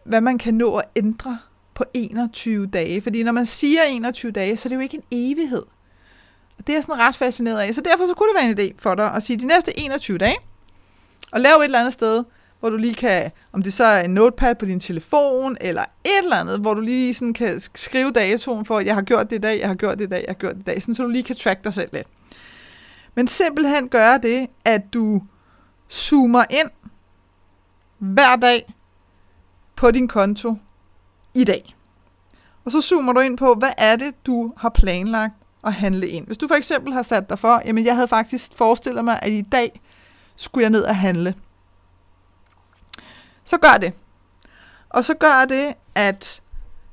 hvad 0.05 0.21
man 0.21 0.39
kan 0.39 0.55
nå 0.55 0.77
at 0.77 0.85
ændre 0.97 1.39
på 1.75 1.85
21 1.95 2.67
dage. 2.67 3.03
Fordi 3.03 3.23
når 3.23 3.33
man 3.33 3.47
siger 3.47 3.83
21 3.83 4.33
dage, 4.33 4.57
så 4.57 4.67
er 4.67 4.69
det 4.69 4.77
jo 4.77 4.81
ikke 4.81 4.97
en 4.97 5.05
evighed. 5.11 5.63
Og 6.59 6.67
det 6.67 6.69
er 6.69 6.77
jeg 6.77 6.83
sådan 6.83 7.01
ret 7.01 7.17
fascineret 7.17 7.61
af. 7.61 7.75
Så 7.75 7.81
derfor 7.81 8.07
så 8.07 8.15
kunne 8.15 8.29
det 8.29 8.37
være 8.37 8.51
en 8.51 8.71
idé 8.71 8.75
for 8.79 8.95
dig 8.95 9.13
at 9.13 9.23
sige 9.23 9.37
de 9.37 9.47
næste 9.47 9.81
21 9.81 10.19
dage, 10.19 10.37
og 11.33 11.41
lave 11.41 11.59
et 11.59 11.65
eller 11.65 11.79
andet 11.79 11.93
sted, 11.93 12.25
hvor 12.61 12.71
du 12.71 12.77
lige 12.77 12.95
kan, 12.95 13.31
om 13.53 13.63
det 13.63 13.73
så 13.73 13.85
er 13.85 14.01
en 14.05 14.11
notepad 14.11 14.55
på 14.55 14.67
din 14.67 14.81
telefon, 14.81 15.57
eller 15.61 15.83
et 16.05 16.19
eller 16.23 16.37
andet, 16.37 16.61
hvor 16.61 16.75
du 16.75 16.81
lige 16.81 17.15
sådan 17.15 17.35
kan 17.35 17.61
skrive 17.75 18.11
datoen 18.11 18.65
for, 18.65 18.81
jeg 18.81 18.95
har 18.95 19.03
gjort 19.03 19.31
det 19.31 19.37
i 19.37 19.41
dag, 19.41 19.61
jeg 19.61 19.69
har 19.69 19.75
gjort 19.75 19.99
det 19.99 20.05
i 20.05 20.09
dag, 20.09 20.25
jeg 20.27 20.29
har 20.29 20.35
gjort 20.35 20.55
det 20.55 20.61
i 20.61 20.65
dag, 20.65 20.83
sådan, 20.83 20.95
så 20.95 21.03
du 21.03 21.09
lige 21.09 21.23
kan 21.23 21.37
track 21.37 21.65
dig 21.65 21.75
selv 21.75 21.89
lidt. 21.93 22.07
Men 23.15 23.29
simpelthen 23.29 23.89
gøre 23.89 24.19
det, 24.19 24.47
at 24.65 24.83
du 24.93 25.23
zoomer 25.91 26.45
ind 26.51 26.71
hver 27.99 28.37
dag 28.37 28.75
på 29.77 29.91
din 29.91 30.09
konto 30.09 30.55
i 31.35 31.45
dag. 31.45 31.77
Og 32.65 32.73
så 32.73 32.81
zoomer 32.81 33.13
du 33.13 33.21
ind 33.21 33.39
på, 33.39 33.55
hvad 33.55 33.73
er 33.79 33.97
det, 33.97 34.27
du 34.27 34.53
har 34.57 34.69
planlagt 34.69 35.35
at 35.65 35.73
handle 35.73 36.09
ind. 36.09 36.27
Hvis 36.27 36.37
du 36.37 36.49
for 36.49 36.55
eksempel 36.55 36.93
har 36.93 37.03
sat 37.03 37.31
dig 37.31 37.39
for, 37.39 37.63
jamen 37.65 37.85
jeg 37.85 37.95
havde 37.95 38.09
faktisk 38.09 38.53
forestillet 38.55 39.05
mig, 39.05 39.19
at 39.23 39.31
i 39.31 39.43
dag 39.43 39.81
skulle 40.37 40.63
jeg 40.63 40.71
ned 40.71 40.83
og 40.83 40.97
handle 40.97 41.35
så 43.47 43.57
gør 43.59 43.77
det. 43.81 43.93
Og 44.89 45.05
så 45.05 45.15
gør 45.15 45.45
det, 45.49 45.75
at 45.95 46.43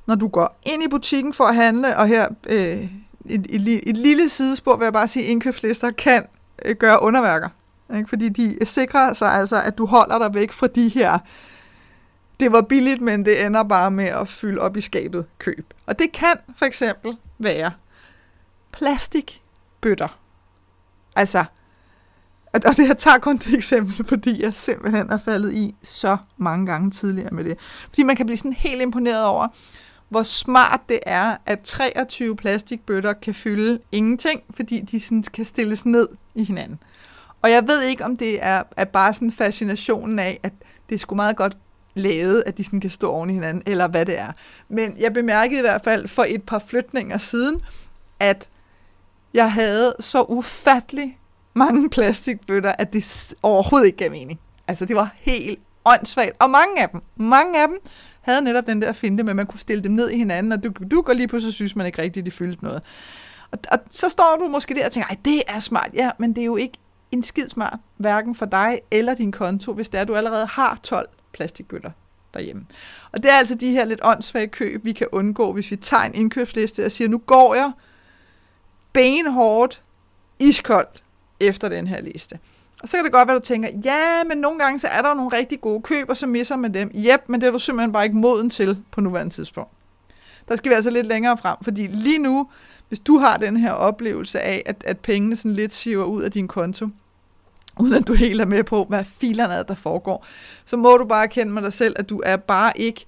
når 0.06 0.16
du 0.16 0.28
går 0.28 0.58
ind 0.66 0.84
i 0.84 0.88
butikken 0.88 1.34
for 1.34 1.44
at 1.44 1.56
handle, 1.56 1.98
og 1.98 2.08
her 2.08 2.28
øh, 2.50 2.90
et, 3.26 3.46
et, 3.50 3.90
et 3.90 3.98
lille 3.98 4.30
sidespor, 4.30 4.78
vil 4.78 4.86
jeg 4.86 4.94
bare 4.94 5.08
sige, 5.08 5.26
indkøbslister 5.26 5.92
kan 5.92 6.26
øh, 6.66 6.76
gøre 6.76 7.02
underværker. 7.02 7.50
Ikke? 7.98 8.10
Fordi 8.10 8.30
de 8.30 8.66
sikrer 8.66 9.14
sig 9.14 9.32
altså, 9.32 9.62
at 9.62 9.78
du 9.78 9.86
holder 9.86 10.18
dig 10.18 10.34
væk 10.34 10.52
fra 10.52 10.68
de 10.68 10.88
her, 10.90 11.20
det 12.40 12.52
var 12.52 12.62
billigt, 12.62 13.02
men 13.02 13.26
det 13.26 13.46
ender 13.46 13.64
bare 13.64 13.92
med 13.92 14.06
at 14.06 14.28
fylde 14.28 14.62
op 14.62 14.78
i 14.78 14.82
skabet 14.82 15.26
køb. 15.38 15.74
Og 15.86 16.00
det 16.00 16.12
kan 16.12 16.38
for 16.56 16.66
eksempel 16.66 17.18
være 17.40 17.72
plastikbøtter. 18.72 20.20
Altså, 21.16 21.46
og 22.54 22.78
det 22.78 22.88
her 22.88 22.94
tager 22.94 23.18
kun 23.18 23.38
det 23.38 23.54
eksempel, 23.54 24.06
fordi 24.06 24.44
jeg 24.44 24.54
simpelthen 24.54 25.10
er 25.10 25.18
faldet 25.18 25.54
i 25.54 25.76
så 25.84 26.18
mange 26.38 26.66
gange 26.66 26.92
tidligere 26.92 27.34
med 27.34 27.44
det. 27.44 27.60
Fordi 27.60 28.04
man 28.04 28.16
kan 28.16 28.26
blive 28.26 28.38
sådan 28.38 28.54
helt 28.54 28.82
imponeret 28.82 29.26
over, 29.26 29.48
hvor 30.10 30.24
smart 30.24 30.82
det 30.90 31.00
er, 31.06 31.38
at 31.46 31.62
23 31.62 32.36
plastikbøtter 32.36 33.14
kan 33.14 33.34
fylde 33.34 33.80
ingenting, 33.92 34.42
fordi 34.50 34.80
de 34.80 35.00
sådan 35.00 35.24
kan 35.24 35.46
stilles 35.46 35.86
ned 35.86 36.08
i 36.36 36.44
hinanden. 36.44 36.80
Og 37.44 37.52
jeg 37.52 37.68
ved 37.68 37.82
ikke, 37.82 38.06
om 38.06 38.18
det 38.18 38.46
er, 38.46 38.64
er 38.78 38.86
bare 38.86 39.14
sådan 39.14 39.32
fascinationen 39.32 40.20
af, 40.20 40.40
at 40.44 40.54
det 40.90 40.96
er 40.96 41.00
sgu 41.00 41.16
meget 41.16 41.36
godt 41.36 41.58
lavet, 41.94 42.44
at 42.46 42.58
de 42.58 42.64
sådan 42.64 42.80
kan 42.80 42.90
stå 42.90 43.12
oven 43.12 43.30
i 43.30 43.34
hinanden, 43.34 43.64
eller 43.66 43.88
hvad 43.88 44.06
det 44.06 44.20
er. 44.20 44.32
Men 44.70 44.96
jeg 45.00 45.14
bemærkede 45.14 45.60
i 45.60 45.62
hvert 45.62 45.84
fald 45.84 46.08
for 46.08 46.26
et 46.28 46.44
par 46.44 46.60
flytninger 46.60 47.18
siden, 47.18 47.62
at 48.20 48.50
jeg 49.34 49.52
havde 49.52 49.96
så 50.00 50.22
ufattelig 50.22 51.20
mange 51.54 51.90
plastikbøtter, 51.96 52.72
at 52.78 52.94
det 52.94 53.34
overhovedet 53.44 53.86
ikke 53.86 53.98
gav 53.98 54.12
mening. 54.12 54.40
Altså, 54.68 54.86
det 54.86 54.96
var 54.96 55.14
helt 55.16 55.60
åndssvagt. 55.86 56.32
Og 56.40 56.50
mange 56.50 56.82
af 56.82 56.90
dem, 56.90 57.02
mange 57.16 57.62
af 57.62 57.68
dem, 57.68 57.78
havde 58.22 58.42
netop 58.42 58.68
den 58.68 58.82
der 58.82 58.94
finte 58.94 59.24
med, 59.24 59.32
at 59.32 59.36
man 59.36 59.46
kunne 59.46 59.60
stille 59.60 59.84
dem 59.84 59.92
ned 59.92 60.10
i 60.10 60.18
hinanden, 60.18 60.52
og 60.52 60.64
du, 60.64 60.72
du 60.92 61.02
går 61.02 61.14
lige 61.14 61.28
pludselig 61.28 61.54
synes 61.54 61.76
man 61.76 61.86
ikke 61.86 62.02
rigtigt, 62.02 62.26
det 62.26 62.34
fyldte 62.34 62.64
noget. 62.64 62.84
Og, 63.52 63.60
og 63.72 63.80
så 63.92 64.10
står 64.10 64.38
du 64.40 64.48
måske 64.48 64.74
der 64.74 64.86
og 64.86 64.92
tænker, 64.92 65.08
ej, 65.10 65.18
det 65.26 65.42
er 65.48 65.60
smart. 65.60 65.90
Ja, 65.94 66.12
men 66.18 66.36
det 66.36 66.42
er 66.42 66.46
jo 66.46 66.56
ikke 66.56 66.78
en 67.14 67.24
skid 67.24 67.48
smart, 67.48 67.80
hverken 67.98 68.36
for 68.36 68.46
dig 68.46 68.80
eller 68.92 69.14
din 69.14 69.32
konto, 69.32 69.74
hvis 69.74 69.90
det 69.90 69.98
er, 69.98 70.02
at 70.02 70.08
du 70.08 70.16
allerede 70.16 70.46
har 70.46 70.80
12 70.84 71.10
plastikbøtter 71.34 71.92
derhjemme. 72.34 72.66
Og 73.12 73.24
det 73.24 73.32
er 73.32 73.36
altså 73.36 73.56
de 73.56 73.72
her 73.72 73.86
lidt 73.86 74.00
åndssvage 74.04 74.48
køb, 74.48 74.86
vi 74.86 74.92
kan 74.92 75.08
undgå, 75.12 75.54
hvis 75.54 75.72
vi 75.72 75.76
tager 75.76 76.04
en 76.04 76.16
indkøbsliste 76.16 76.86
og 76.86 76.92
siger, 76.92 77.08
nu 77.08 77.18
går 77.18 77.56
jeg 77.56 77.72
benhårdt, 78.94 79.82
iskoldt 80.40 81.04
efter 81.40 81.70
den 81.70 81.88
her 81.88 82.02
liste. 82.02 82.40
Og 82.82 82.90
så 82.90 82.98
kan 82.98 83.04
det 83.04 83.12
godt 83.12 83.28
være, 83.28 83.36
at 83.36 83.42
du 83.42 83.46
tænker, 83.46 83.70
ja, 83.84 84.24
men 84.24 84.38
nogle 84.38 84.60
gange 84.60 84.80
så 84.80 84.88
er 84.88 85.02
der 85.02 85.14
nogle 85.14 85.38
rigtig 85.38 85.62
gode 85.62 85.82
køb, 85.82 86.10
og 86.10 86.18
så 86.18 86.28
misser 86.28 86.56
man 86.56 86.74
dem. 86.74 86.92
Jep, 86.94 87.22
men 87.28 87.42
det 87.42 87.48
er 87.48 87.52
du 87.52 87.60
simpelthen 87.60 87.92
bare 87.92 88.04
ikke 88.04 88.18
moden 88.18 88.50
til 88.50 88.84
på 88.92 89.02
nuværende 89.02 89.34
tidspunkt. 89.34 89.72
Der 90.48 90.56
skal 90.56 90.70
vi 90.70 90.76
altså 90.76 90.90
lidt 90.92 91.08
længere 91.08 91.38
frem, 91.38 91.58
fordi 91.62 91.88
lige 91.88 92.18
nu, 92.18 92.50
hvis 92.88 93.00
du 93.00 93.18
har 93.18 93.38
den 93.38 93.58
her 93.58 93.72
oplevelse 93.72 94.40
af, 94.40 94.64
at, 94.66 94.84
at 94.88 95.00
pengene 95.00 95.36
sådan 95.36 95.54
lidt 95.54 95.74
siver 95.74 96.04
ud 96.04 96.22
af 96.22 96.32
din 96.32 96.48
konto, 96.48 96.88
uden 97.80 97.94
at 97.94 98.08
du 98.08 98.14
helt 98.14 98.42
er 98.42 98.46
med 98.46 98.64
på, 98.64 98.86
hvad 98.90 99.04
filerne 99.04 99.54
er, 99.54 99.64
der 99.64 99.76
foregår, 99.76 100.26
så 100.66 100.78
må 100.78 100.98
du 100.98 101.06
bare 101.06 101.28
kende 101.28 101.52
med 101.52 101.62
dig 101.62 101.74
selv, 101.74 101.96
at 102.00 102.10
du 102.10 102.22
er 102.26 102.38
bare 102.38 102.72
ikke 102.76 103.06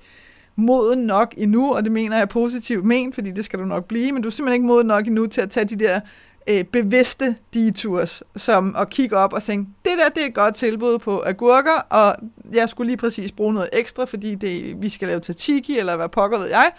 moden 0.56 1.00
nok 1.00 1.34
endnu, 1.38 1.74
og 1.74 1.84
det 1.84 1.92
mener 1.92 2.18
jeg 2.18 2.30
positivt 2.30 2.86
ment, 2.86 3.16
fordi 3.16 3.32
det 3.32 3.46
skal 3.46 3.60
du 3.60 3.66
nok 3.66 3.86
blive, 3.86 4.12
men 4.12 4.22
du 4.22 4.28
er 4.28 4.32
simpelthen 4.32 4.54
ikke 4.54 4.68
moden 4.68 4.88
nok 4.88 5.08
endnu 5.08 5.28
til 5.28 5.42
at 5.42 5.52
tage 5.52 5.66
de 5.66 5.76
der 5.76 6.00
øh, 6.48 6.64
bevidste 6.64 7.36
detours, 7.54 8.24
som 8.36 8.76
at 8.80 8.90
kigge 8.90 9.18
op 9.18 9.34
og 9.34 9.44
tænke, 9.44 9.72
det 9.86 9.98
der 9.98 10.10
det 10.10 10.24
er 10.24 10.28
et 10.28 10.34
godt 10.34 10.56
tilbud 10.56 11.00
på 11.00 11.24
agurker, 11.26 11.86
og 11.90 12.16
jeg 12.54 12.70
skulle 12.70 12.88
lige 12.88 12.98
præcis 12.98 13.32
bruge 13.32 13.54
noget 13.54 13.70
ekstra, 13.74 14.06
fordi 14.06 14.36
det, 14.36 14.82
vi 14.82 14.90
skal 14.90 15.08
lave 15.08 15.20
tatiki, 15.20 15.80
eller 15.80 15.96
hvad 15.96 16.10
pokker 16.10 16.38
ved 16.38 16.48
jeg, 16.48 16.72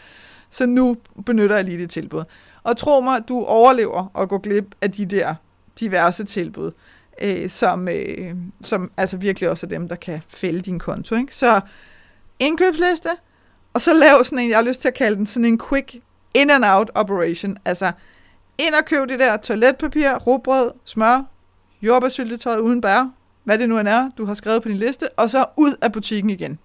så 0.50 0.66
nu 0.66 0.97
benytter 1.26 1.57
jeg 1.57 1.64
lige 1.64 1.78
det 1.78 1.90
tilbud. 1.90 2.25
Og 2.62 2.76
tro 2.76 3.00
mig, 3.00 3.28
du 3.28 3.45
overlever 3.45 4.21
at 4.23 4.28
gå 4.28 4.38
glip 4.38 4.75
af 4.81 4.93
de 4.93 5.07
der 5.07 5.35
diverse 5.81 6.25
tilbud, 6.25 6.73
øh, 7.23 7.50
som, 7.50 7.88
øh, 7.88 8.35
som 8.61 8.90
altså 8.96 9.16
virkelig 9.16 9.50
også 9.50 9.66
er 9.66 9.70
dem, 9.70 9.88
der 9.88 9.96
kan 9.96 10.20
fælde 10.28 10.61
din 10.61 10.78
konto. 10.78 11.14
Ikke? 11.14 11.37
Så 11.37 11.61
indkøbsliste, 12.38 13.08
og 13.75 13.82
så 13.82 13.94
lav 13.94 14.25
sådan 14.25 14.38
en, 14.38 14.50
jeg 14.50 14.58
har 14.58 14.64
lyst 14.64 14.80
til 14.80 14.88
at 14.88 14.94
kalde 14.94 15.16
den 15.16 15.26
sådan 15.26 15.44
en 15.44 15.61
quick 15.68 15.94
in 16.35 16.50
and 16.50 16.64
out 16.64 16.90
operation, 16.94 17.56
altså 17.64 17.92
ind 18.58 18.75
og 18.75 18.85
køb 18.85 19.08
det 19.08 19.18
der 19.18 19.37
toiletpapir, 19.37 20.14
råbrød, 20.14 20.70
smør, 20.85 21.23
jordbærsyltetøj 21.82 22.58
uden 22.58 22.80
bær, 22.80 23.11
hvad 23.44 23.58
det 23.58 23.68
nu 23.68 23.78
end 23.78 23.88
er, 23.88 24.11
du 24.18 24.25
har 24.25 24.35
skrevet 24.35 24.62
på 24.62 24.68
din 24.68 24.76
liste, 24.76 25.08
og 25.08 25.30
så 25.30 25.44
ud 25.56 25.75
af 25.80 25.92
butikken 25.92 26.30
igen. 26.30 26.58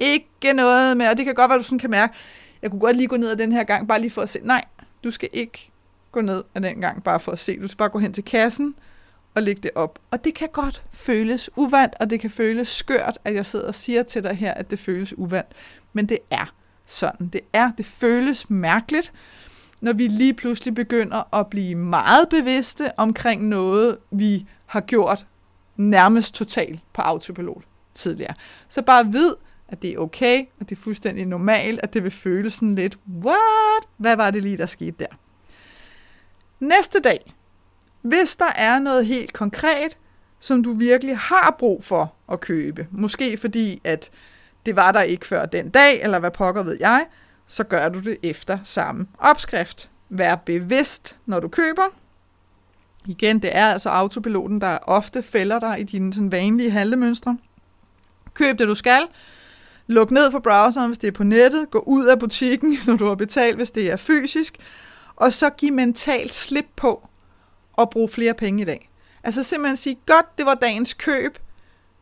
Ikke 0.00 0.52
noget 0.54 0.96
med, 0.96 1.08
og 1.08 1.16
det 1.16 1.24
kan 1.24 1.34
godt 1.34 1.48
være, 1.48 1.58
du 1.58 1.64
sådan 1.64 1.78
kan 1.78 1.90
mærke, 1.90 2.14
jeg 2.62 2.70
kunne 2.70 2.80
godt 2.80 2.96
lige 2.96 3.08
gå 3.08 3.16
ned 3.16 3.30
ad 3.30 3.36
den 3.36 3.52
her 3.52 3.64
gang, 3.64 3.88
bare 3.88 4.00
lige 4.00 4.10
for 4.10 4.22
at 4.22 4.28
se. 4.28 4.40
Nej, 4.42 4.64
du 5.04 5.10
skal 5.10 5.28
ikke 5.32 5.70
gå 6.12 6.20
ned 6.20 6.44
ad 6.54 6.60
den 6.60 6.80
gang, 6.80 7.04
bare 7.04 7.20
for 7.20 7.32
at 7.32 7.38
se. 7.38 7.60
Du 7.60 7.66
skal 7.66 7.76
bare 7.76 7.88
gå 7.88 7.98
hen 7.98 8.12
til 8.12 8.24
kassen 8.24 8.74
at 9.34 9.42
lægge 9.42 9.62
det 9.62 9.70
op. 9.74 9.98
Og 10.10 10.24
det 10.24 10.34
kan 10.34 10.48
godt 10.52 10.84
føles 10.92 11.50
uvandt, 11.56 11.94
og 12.00 12.10
det 12.10 12.20
kan 12.20 12.30
føles 12.30 12.68
skørt, 12.68 13.18
at 13.24 13.34
jeg 13.34 13.46
sidder 13.46 13.66
og 13.66 13.74
siger 13.74 14.02
til 14.02 14.22
dig 14.22 14.34
her, 14.34 14.54
at 14.54 14.70
det 14.70 14.78
føles 14.78 15.18
uvandt. 15.18 15.52
Men 15.92 16.06
det 16.06 16.18
er 16.30 16.54
sådan. 16.86 17.28
Det 17.28 17.40
er, 17.52 17.70
det 17.76 17.86
føles 17.86 18.50
mærkeligt, 18.50 19.12
når 19.80 19.92
vi 19.92 20.06
lige 20.06 20.34
pludselig 20.34 20.74
begynder 20.74 21.34
at 21.34 21.46
blive 21.46 21.74
meget 21.74 22.28
bevidste 22.28 22.98
omkring 22.98 23.48
noget, 23.48 23.98
vi 24.10 24.46
har 24.66 24.80
gjort 24.80 25.26
nærmest 25.76 26.34
totalt 26.34 26.80
på 26.92 27.02
autopilot 27.02 27.62
tidligere. 27.94 28.34
Så 28.68 28.82
bare 28.82 29.06
vid, 29.06 29.34
at 29.68 29.82
det 29.82 29.90
er 29.90 29.98
okay, 29.98 30.44
at 30.60 30.68
det 30.68 30.76
er 30.76 30.80
fuldstændig 30.80 31.26
normalt, 31.26 31.80
at 31.82 31.94
det 31.94 32.02
vil 32.02 32.10
føles 32.10 32.54
sådan 32.54 32.74
lidt, 32.74 32.98
what? 33.24 33.84
Hvad 33.96 34.16
var 34.16 34.30
det 34.30 34.42
lige, 34.42 34.56
der 34.56 34.66
skete 34.66 34.96
der? 34.98 35.06
Næste 36.60 37.00
dag, 37.00 37.34
hvis 38.04 38.36
der 38.36 38.52
er 38.56 38.78
noget 38.78 39.06
helt 39.06 39.32
konkret, 39.32 39.98
som 40.40 40.62
du 40.62 40.72
virkelig 40.72 41.18
har 41.18 41.56
brug 41.58 41.84
for 41.84 42.14
at 42.32 42.40
købe, 42.40 42.86
måske 42.90 43.36
fordi, 43.36 43.80
at 43.84 44.10
det 44.66 44.76
var 44.76 44.92
der 44.92 45.02
ikke 45.02 45.26
før 45.26 45.46
den 45.46 45.70
dag, 45.70 46.02
eller 46.02 46.18
hvad 46.18 46.30
pokker 46.30 46.62
ved 46.62 46.76
jeg, 46.80 47.06
så 47.46 47.64
gør 47.64 47.88
du 47.88 48.00
det 48.00 48.16
efter 48.22 48.58
samme 48.64 49.06
opskrift. 49.18 49.90
Vær 50.08 50.34
bevidst, 50.34 51.16
når 51.26 51.40
du 51.40 51.48
køber. 51.48 51.82
Igen, 53.06 53.38
det 53.38 53.56
er 53.56 53.66
altså 53.66 53.88
autopiloten, 53.88 54.60
der 54.60 54.78
ofte 54.82 55.22
fælder 55.22 55.60
dig 55.60 55.80
i 55.80 55.82
dine 55.82 56.14
sådan 56.14 56.32
vanlige 56.32 56.70
handlemønstre. 56.70 57.38
Køb 58.34 58.58
det, 58.58 58.68
du 58.68 58.74
skal. 58.74 59.02
Luk 59.86 60.10
ned 60.10 60.30
for 60.30 60.38
browseren, 60.38 60.88
hvis 60.88 60.98
det 60.98 61.08
er 61.08 61.12
på 61.12 61.24
nettet. 61.24 61.70
Gå 61.70 61.78
ud 61.78 62.06
af 62.06 62.18
butikken, 62.18 62.78
når 62.86 62.96
du 62.96 63.06
har 63.06 63.14
betalt, 63.14 63.56
hvis 63.56 63.70
det 63.70 63.90
er 63.90 63.96
fysisk. 63.96 64.56
Og 65.16 65.32
så 65.32 65.50
giv 65.50 65.72
mentalt 65.72 66.34
slip 66.34 66.66
på 66.76 67.08
at 67.78 67.90
bruge 67.90 68.08
flere 68.08 68.34
penge 68.34 68.62
i 68.62 68.64
dag. 68.64 68.90
Altså 69.24 69.42
simpelthen 69.42 69.76
sige, 69.76 69.96
godt, 70.06 70.38
det 70.38 70.46
var 70.46 70.54
dagens 70.54 70.94
køb. 70.94 71.38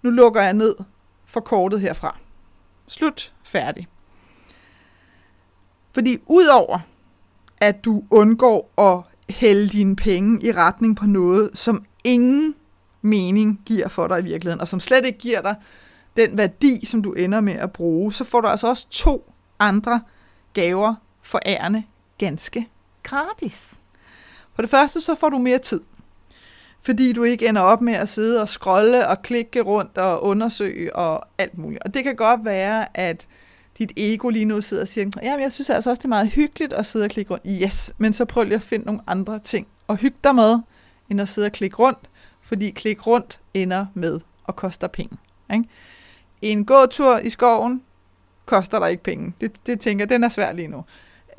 Nu 0.03 0.11
lukker 0.11 0.43
jeg 0.43 0.53
ned 0.53 0.75
for 1.25 1.41
kortet 1.41 1.81
herfra. 1.81 2.19
Slut. 2.89 3.33
Færdig. 3.45 3.89
Fordi 5.93 6.19
udover 6.27 6.79
at 7.61 7.85
du 7.85 8.05
undgår 8.11 8.73
at 8.79 9.35
hælde 9.35 9.69
dine 9.69 9.97
penge 9.97 10.47
i 10.47 10.53
retning 10.53 10.97
på 10.97 11.07
noget, 11.07 11.51
som 11.55 11.85
ingen 12.05 12.55
mening 13.03 13.61
giver 13.67 13.89
for 13.89 14.07
dig 14.07 14.19
i 14.19 14.23
virkeligheden, 14.23 14.61
og 14.61 14.69
som 14.69 14.81
slet 14.81 15.05
ikke 15.05 15.19
giver 15.19 15.41
dig 15.41 15.55
den 16.17 16.39
værdi, 16.39 16.87
som 16.87 17.03
du 17.03 17.13
ender 17.13 17.41
med 17.41 17.53
at 17.53 17.73
bruge, 17.73 18.13
så 18.13 18.25
får 18.25 18.41
du 18.41 18.49
altså 18.49 18.69
også 18.69 18.89
to 18.91 19.33
andre 19.59 20.01
gaver 20.53 20.95
for 21.23 21.41
ærende 21.47 21.83
ganske 22.19 22.69
gratis. 23.03 23.82
For 24.55 24.63
det 24.63 24.71
første, 24.71 25.01
så 25.01 25.15
får 25.15 25.29
du 25.29 25.39
mere 25.39 25.59
tid. 25.59 25.81
Fordi 26.83 27.13
du 27.13 27.23
ikke 27.23 27.49
ender 27.49 27.63
op 27.63 27.81
med 27.81 27.95
at 27.95 28.09
sidde 28.09 28.43
og 28.43 28.49
scrolle 28.49 29.09
og 29.09 29.23
klikke 29.23 29.61
rundt 29.61 29.99
og 29.99 30.25
undersøge 30.25 30.97
og 30.97 31.25
alt 31.39 31.59
muligt. 31.59 31.83
Og 31.83 31.95
det 31.95 32.05
kan 32.05 32.17
godt 32.17 32.45
være, 32.45 32.97
at 32.97 33.27
dit 33.79 33.93
ego 33.97 34.29
lige 34.29 34.45
nu 34.45 34.61
sidder 34.61 34.83
og 34.83 34.89
siger, 34.89 35.11
ja, 35.23 35.37
jeg 35.41 35.53
synes 35.53 35.71
altså 35.71 35.91
også, 35.91 36.01
det 36.01 36.05
er 36.05 36.09
meget 36.09 36.29
hyggeligt 36.29 36.73
at 36.73 36.87
sidde 36.87 37.05
og 37.05 37.11
klikke 37.11 37.31
rundt. 37.31 37.45
Yes, 37.63 37.95
men 37.99 38.13
så 38.13 38.25
prøv 38.25 38.45
lige 38.45 38.55
at 38.55 38.63
finde 38.63 38.87
nogle 38.87 39.01
andre 39.07 39.39
ting 39.39 39.67
og 39.89 39.97
hygge 39.97 40.19
dig 40.25 40.35
med, 40.35 40.59
end 41.11 41.21
at 41.21 41.29
sidde 41.29 41.47
og 41.47 41.53
klikke 41.53 41.77
rundt, 41.77 41.99
fordi 42.43 42.71
klik 42.71 43.07
rundt 43.07 43.41
ender 43.55 43.87
med 43.95 44.21
at 44.49 44.57
koste 44.57 44.89
penge. 44.89 45.17
Ikke? 45.53 45.65
En 46.43 46.65
gåtur 46.65 47.19
i 47.19 47.31
skoven 47.31 47.83
koster 48.47 48.79
dig 48.79 48.91
ikke 48.91 49.03
penge. 49.03 49.33
Det, 49.41 49.67
det 49.67 49.81
tænker 49.81 50.03
jeg, 50.03 50.11
den 50.11 50.25
er 50.25 50.29
svær 50.29 50.53
lige 50.53 50.69
nu. 50.69 50.85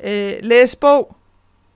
Øh, 0.04 0.32
læs 0.40 0.76
bog 0.76 1.16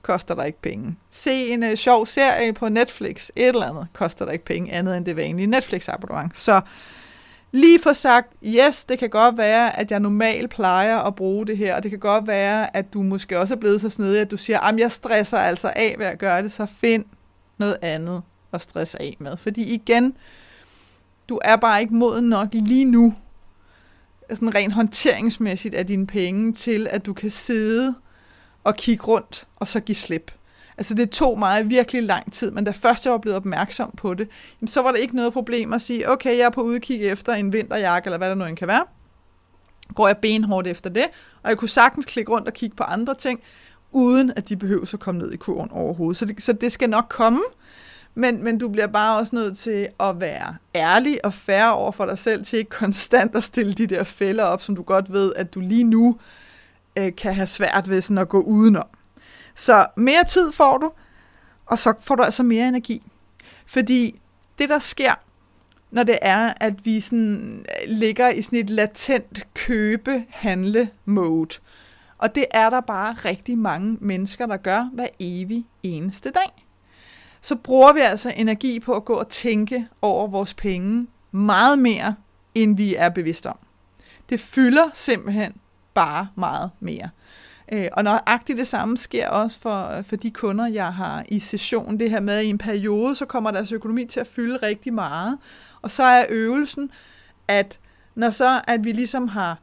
koster 0.03 0.35
dig 0.35 0.47
ikke 0.47 0.63
penge. 0.63 0.97
Se 1.11 1.49
en 1.49 1.63
øh, 1.63 1.77
sjov 1.77 2.07
serie 2.07 2.53
på 2.53 2.69
Netflix, 2.69 3.29
et 3.37 3.49
eller 3.49 3.67
andet, 3.67 3.87
koster 3.93 4.25
dig 4.25 4.33
ikke 4.33 4.45
penge, 4.45 4.73
andet 4.73 4.97
end 4.97 5.07
det 5.07 5.17
vanlige 5.17 5.47
Netflix-abonnement. 5.47 6.39
Så 6.39 6.61
lige 7.53 7.81
for 7.83 7.93
sagt, 7.93 8.33
yes, 8.45 8.85
det 8.85 8.99
kan 8.99 9.11
godt 9.11 9.39
være, 9.39 9.79
at 9.79 9.91
jeg 9.91 10.01
normalt 10.01 10.51
plejer 10.51 10.99
at 10.99 11.15
bruge 11.15 11.47
det 11.47 11.57
her, 11.57 11.77
og 11.77 11.83
det 11.83 11.91
kan 11.91 12.01
godt 12.01 12.27
være, 12.27 12.77
at 12.77 12.93
du 12.95 13.03
måske 13.03 13.39
også 13.39 13.55
er 13.55 13.59
blevet 13.59 13.81
så 13.81 13.91
snedig, 13.91 14.21
at 14.21 14.31
du 14.31 14.37
siger, 14.37 14.61
at 14.61 14.79
jeg 14.79 14.91
stresser 14.91 15.39
altså 15.39 15.73
af 15.77 15.95
ved 15.99 16.07
at 16.07 16.19
gøre 16.19 16.43
det, 16.43 16.53
så 16.53 16.67
find 16.67 17.05
noget 17.59 17.79
andet 17.83 18.23
at 18.53 18.63
stresse 18.63 19.03
af 19.03 19.17
med. 19.19 19.37
Fordi 19.37 19.75
igen, 19.75 20.17
du 21.29 21.41
er 21.45 21.57
bare 21.57 21.81
ikke 21.81 21.95
moden 21.95 22.29
nok 22.29 22.49
lige 22.53 22.85
nu, 22.85 23.15
sådan 24.31 24.55
rent 24.55 24.73
håndteringsmæssigt 24.73 25.75
af 25.75 25.87
dine 25.87 26.07
penge, 26.07 26.53
til 26.53 26.87
at 26.91 27.07
du 27.07 27.13
kan 27.13 27.31
sidde 27.31 27.95
og 28.65 28.77
kigge 28.77 29.05
rundt, 29.05 29.47
og 29.57 29.69
så 29.69 29.81
give 29.81 29.97
slip. 29.97 30.33
Altså 30.79 30.95
det 30.95 31.11
tog 31.11 31.39
mig 31.39 31.71
virkelig 31.71 32.03
lang 32.03 32.33
tid, 32.33 32.51
men 32.51 32.65
da 32.65 32.71
først 32.71 33.05
jeg 33.05 33.13
var 33.13 33.19
blevet 33.19 33.37
opmærksom 33.37 33.91
på 33.97 34.15
det, 34.15 34.29
så 34.67 34.83
var 34.83 34.93
der 34.93 34.99
ikke 34.99 35.17
noget 35.17 35.33
problem 35.33 35.73
at 35.73 35.81
sige, 35.81 36.11
okay, 36.11 36.39
jeg 36.39 36.45
er 36.45 36.51
på 36.51 36.63
udkig 36.63 37.03
efter 37.03 37.33
en 37.35 37.53
vinterjakke, 37.53 38.07
eller 38.07 38.19
hvad 38.19 38.29
der 38.29 38.35
nu 38.35 38.45
end 38.45 38.57
kan 38.57 38.69
være. 38.69 38.85
Går 39.95 40.07
jeg 40.07 40.17
benhårdt 40.17 40.67
efter 40.67 40.91
det, 40.91 41.05
og 41.43 41.51
jeg 41.51 41.59
kunne 41.59 41.69
sagtens 41.69 42.07
klikke 42.07 42.33
rundt 42.33 42.49
og 42.49 42.55
kigge 42.55 42.77
på 42.77 42.83
andre 42.83 43.15
ting, 43.15 43.41
uden 43.93 44.33
at 44.37 44.49
de 44.49 44.57
behøver 44.57 44.95
at 44.95 45.01
komme 45.01 45.21
ned 45.21 45.33
i 45.33 45.37
kurven 45.37 45.71
overhovedet. 45.73 46.17
Så 46.19 46.25
det, 46.25 46.43
så 46.43 46.53
det 46.53 46.73
skal 46.73 46.91
nok 46.91 47.07
komme, 47.09 47.41
men, 48.15 48.45
men 48.45 48.59
du 48.59 48.69
bliver 48.69 48.87
bare 48.87 49.19
også 49.19 49.37
nødt 49.37 49.59
til 49.59 49.89
at 50.01 50.21
være 50.21 50.57
ærlig 50.75 51.25
og 51.25 51.35
færre 51.35 51.75
over 51.75 51.93
for 51.93 52.07
dig 52.07 52.19
selv, 52.19 52.45
til 52.45 52.59
ikke 52.59 52.71
konstant 52.71 53.37
at 53.37 53.45
stille 53.45 53.73
de 53.73 53.87
der 53.87 54.05
fælder 54.05 54.45
op, 54.45 54.63
som 54.63 54.77
du 54.77 54.83
godt 54.83 55.13
ved, 55.13 55.33
at 55.37 55.55
du 55.55 55.61
lige 55.61 55.85
nu 55.85 56.19
øh, 56.99 57.17
kan 57.17 57.35
have 57.35 57.47
svært 57.47 57.91
ved 57.91 58.03
sådan 58.03 58.19
at 58.19 58.29
gå 58.29 58.41
udenom. 58.41 58.87
Så 59.55 59.87
mere 59.97 60.25
tid 60.25 60.53
får 60.53 60.79
du, 60.79 60.93
og 61.67 61.79
så 61.79 61.95
får 62.01 62.15
du 62.15 62.23
altså 62.23 62.43
mere 62.43 62.69
energi. 62.69 63.03
Fordi 63.67 64.21
det, 64.59 64.69
der 64.69 64.79
sker, 64.79 65.15
når 65.91 66.03
det 66.03 66.19
er, 66.23 66.55
at 66.61 66.85
vi 66.85 67.01
sådan 67.01 67.59
øh, 67.59 67.97
ligger 67.97 68.29
i 68.29 68.43
sådan 68.43 68.59
et 68.59 68.71
latent 68.71 69.47
købe-handle-mode, 69.55 71.55
og 72.19 72.35
det 72.35 72.45
er 72.51 72.71
der 72.71 72.81
bare 72.81 73.13
rigtig 73.13 73.59
mange 73.59 73.97
mennesker, 74.01 74.47
der 74.47 74.57
gør 74.57 74.91
hver 74.93 75.09
evig 75.21 75.67
eneste 75.83 76.31
dag. 76.31 76.65
så 77.41 77.57
bruger 77.57 77.93
vi 77.93 78.01
altså 78.01 78.33
energi 78.37 78.81
på 78.81 78.93
at 78.93 79.05
gå 79.05 79.15
og 79.15 79.29
tænke 79.29 79.89
over 80.03 80.27
vores 80.27 80.55
penge 80.55 81.07
meget 81.31 81.79
mere, 81.79 82.15
end 82.55 82.77
vi 82.77 82.95
er 82.95 83.09
bevidste 83.09 83.47
om. 83.47 83.59
Det 84.29 84.41
fylder 84.41 84.91
simpelthen 84.95 85.53
bare 85.99 86.29
meget 86.35 86.71
mere. 86.81 87.11
Øh, 87.73 87.89
og 87.93 88.05
nøjagtigt 88.05 88.59
det 88.59 88.67
samme 88.67 88.97
sker 88.97 89.29
også 89.29 89.59
for, 89.61 90.03
for 90.03 90.17
de 90.17 90.31
kunder, 90.31 90.67
jeg 90.67 90.95
har 90.95 91.25
i 91.29 91.39
session. 91.39 92.01
Det 92.01 92.11
her 92.11 92.21
med, 92.21 92.35
at 92.35 92.45
i 92.45 92.49
en 92.49 92.59
periode, 92.59 93.17
så 93.17 93.25
kommer 93.25 93.51
deres 93.51 93.73
økonomi 93.73 94.05
til 94.05 94.21
at 94.21 94.27
fylde 94.27 94.57
rigtig 94.57 94.95
meget. 94.95 95.39
Og 95.83 95.91
så 95.91 96.03
er 96.03 96.25
øvelsen, 96.29 96.91
at 97.49 97.79
når 98.15 98.31
så 98.31 98.61
at 98.67 98.85
vi 98.85 98.93
ligesom 98.93 99.29
har 99.29 99.59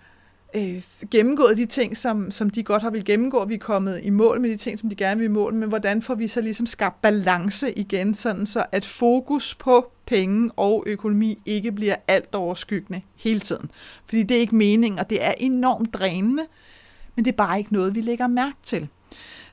øh, 0.55 0.83
gennemgået 1.11 1.57
de 1.57 1.65
ting, 1.65 1.97
som, 1.97 2.31
som 2.31 2.49
de 2.49 2.63
godt 2.63 2.81
har 2.81 2.89
vil 2.89 3.05
gennemgå, 3.05 3.45
vi 3.45 3.53
er 3.53 3.59
kommet 3.59 3.99
i 4.03 4.09
mål 4.09 4.41
med 4.41 4.49
de 4.49 4.57
ting, 4.57 4.79
som 4.79 4.89
de 4.89 4.95
gerne 4.95 5.17
vil 5.17 5.25
i 5.25 5.33
mål 5.33 5.53
med, 5.53 5.67
hvordan 5.67 6.01
får 6.01 6.15
vi 6.15 6.27
så 6.27 6.41
ligesom 6.41 6.65
skabt 6.65 7.01
balance 7.01 7.71
igen, 7.73 8.13
sådan 8.15 8.45
så 8.45 8.65
at 8.71 8.85
fokus 8.85 9.55
på 9.55 9.91
penge 10.05 10.51
og 10.55 10.83
økonomi 10.87 11.39
ikke 11.45 11.71
bliver 11.71 11.95
alt 12.07 12.35
overskyggende 12.35 13.01
hele 13.15 13.39
tiden. 13.39 13.71
Fordi 14.05 14.23
det 14.23 14.37
er 14.37 14.41
ikke 14.41 14.55
meningen, 14.55 14.99
og 14.99 15.09
det 15.09 15.25
er 15.25 15.33
enormt 15.37 15.93
drænende, 15.93 16.45
men 17.15 17.25
det 17.25 17.31
er 17.31 17.35
bare 17.35 17.57
ikke 17.57 17.73
noget, 17.73 17.95
vi 17.95 18.01
lægger 18.01 18.27
mærke 18.27 18.57
til. 18.63 18.87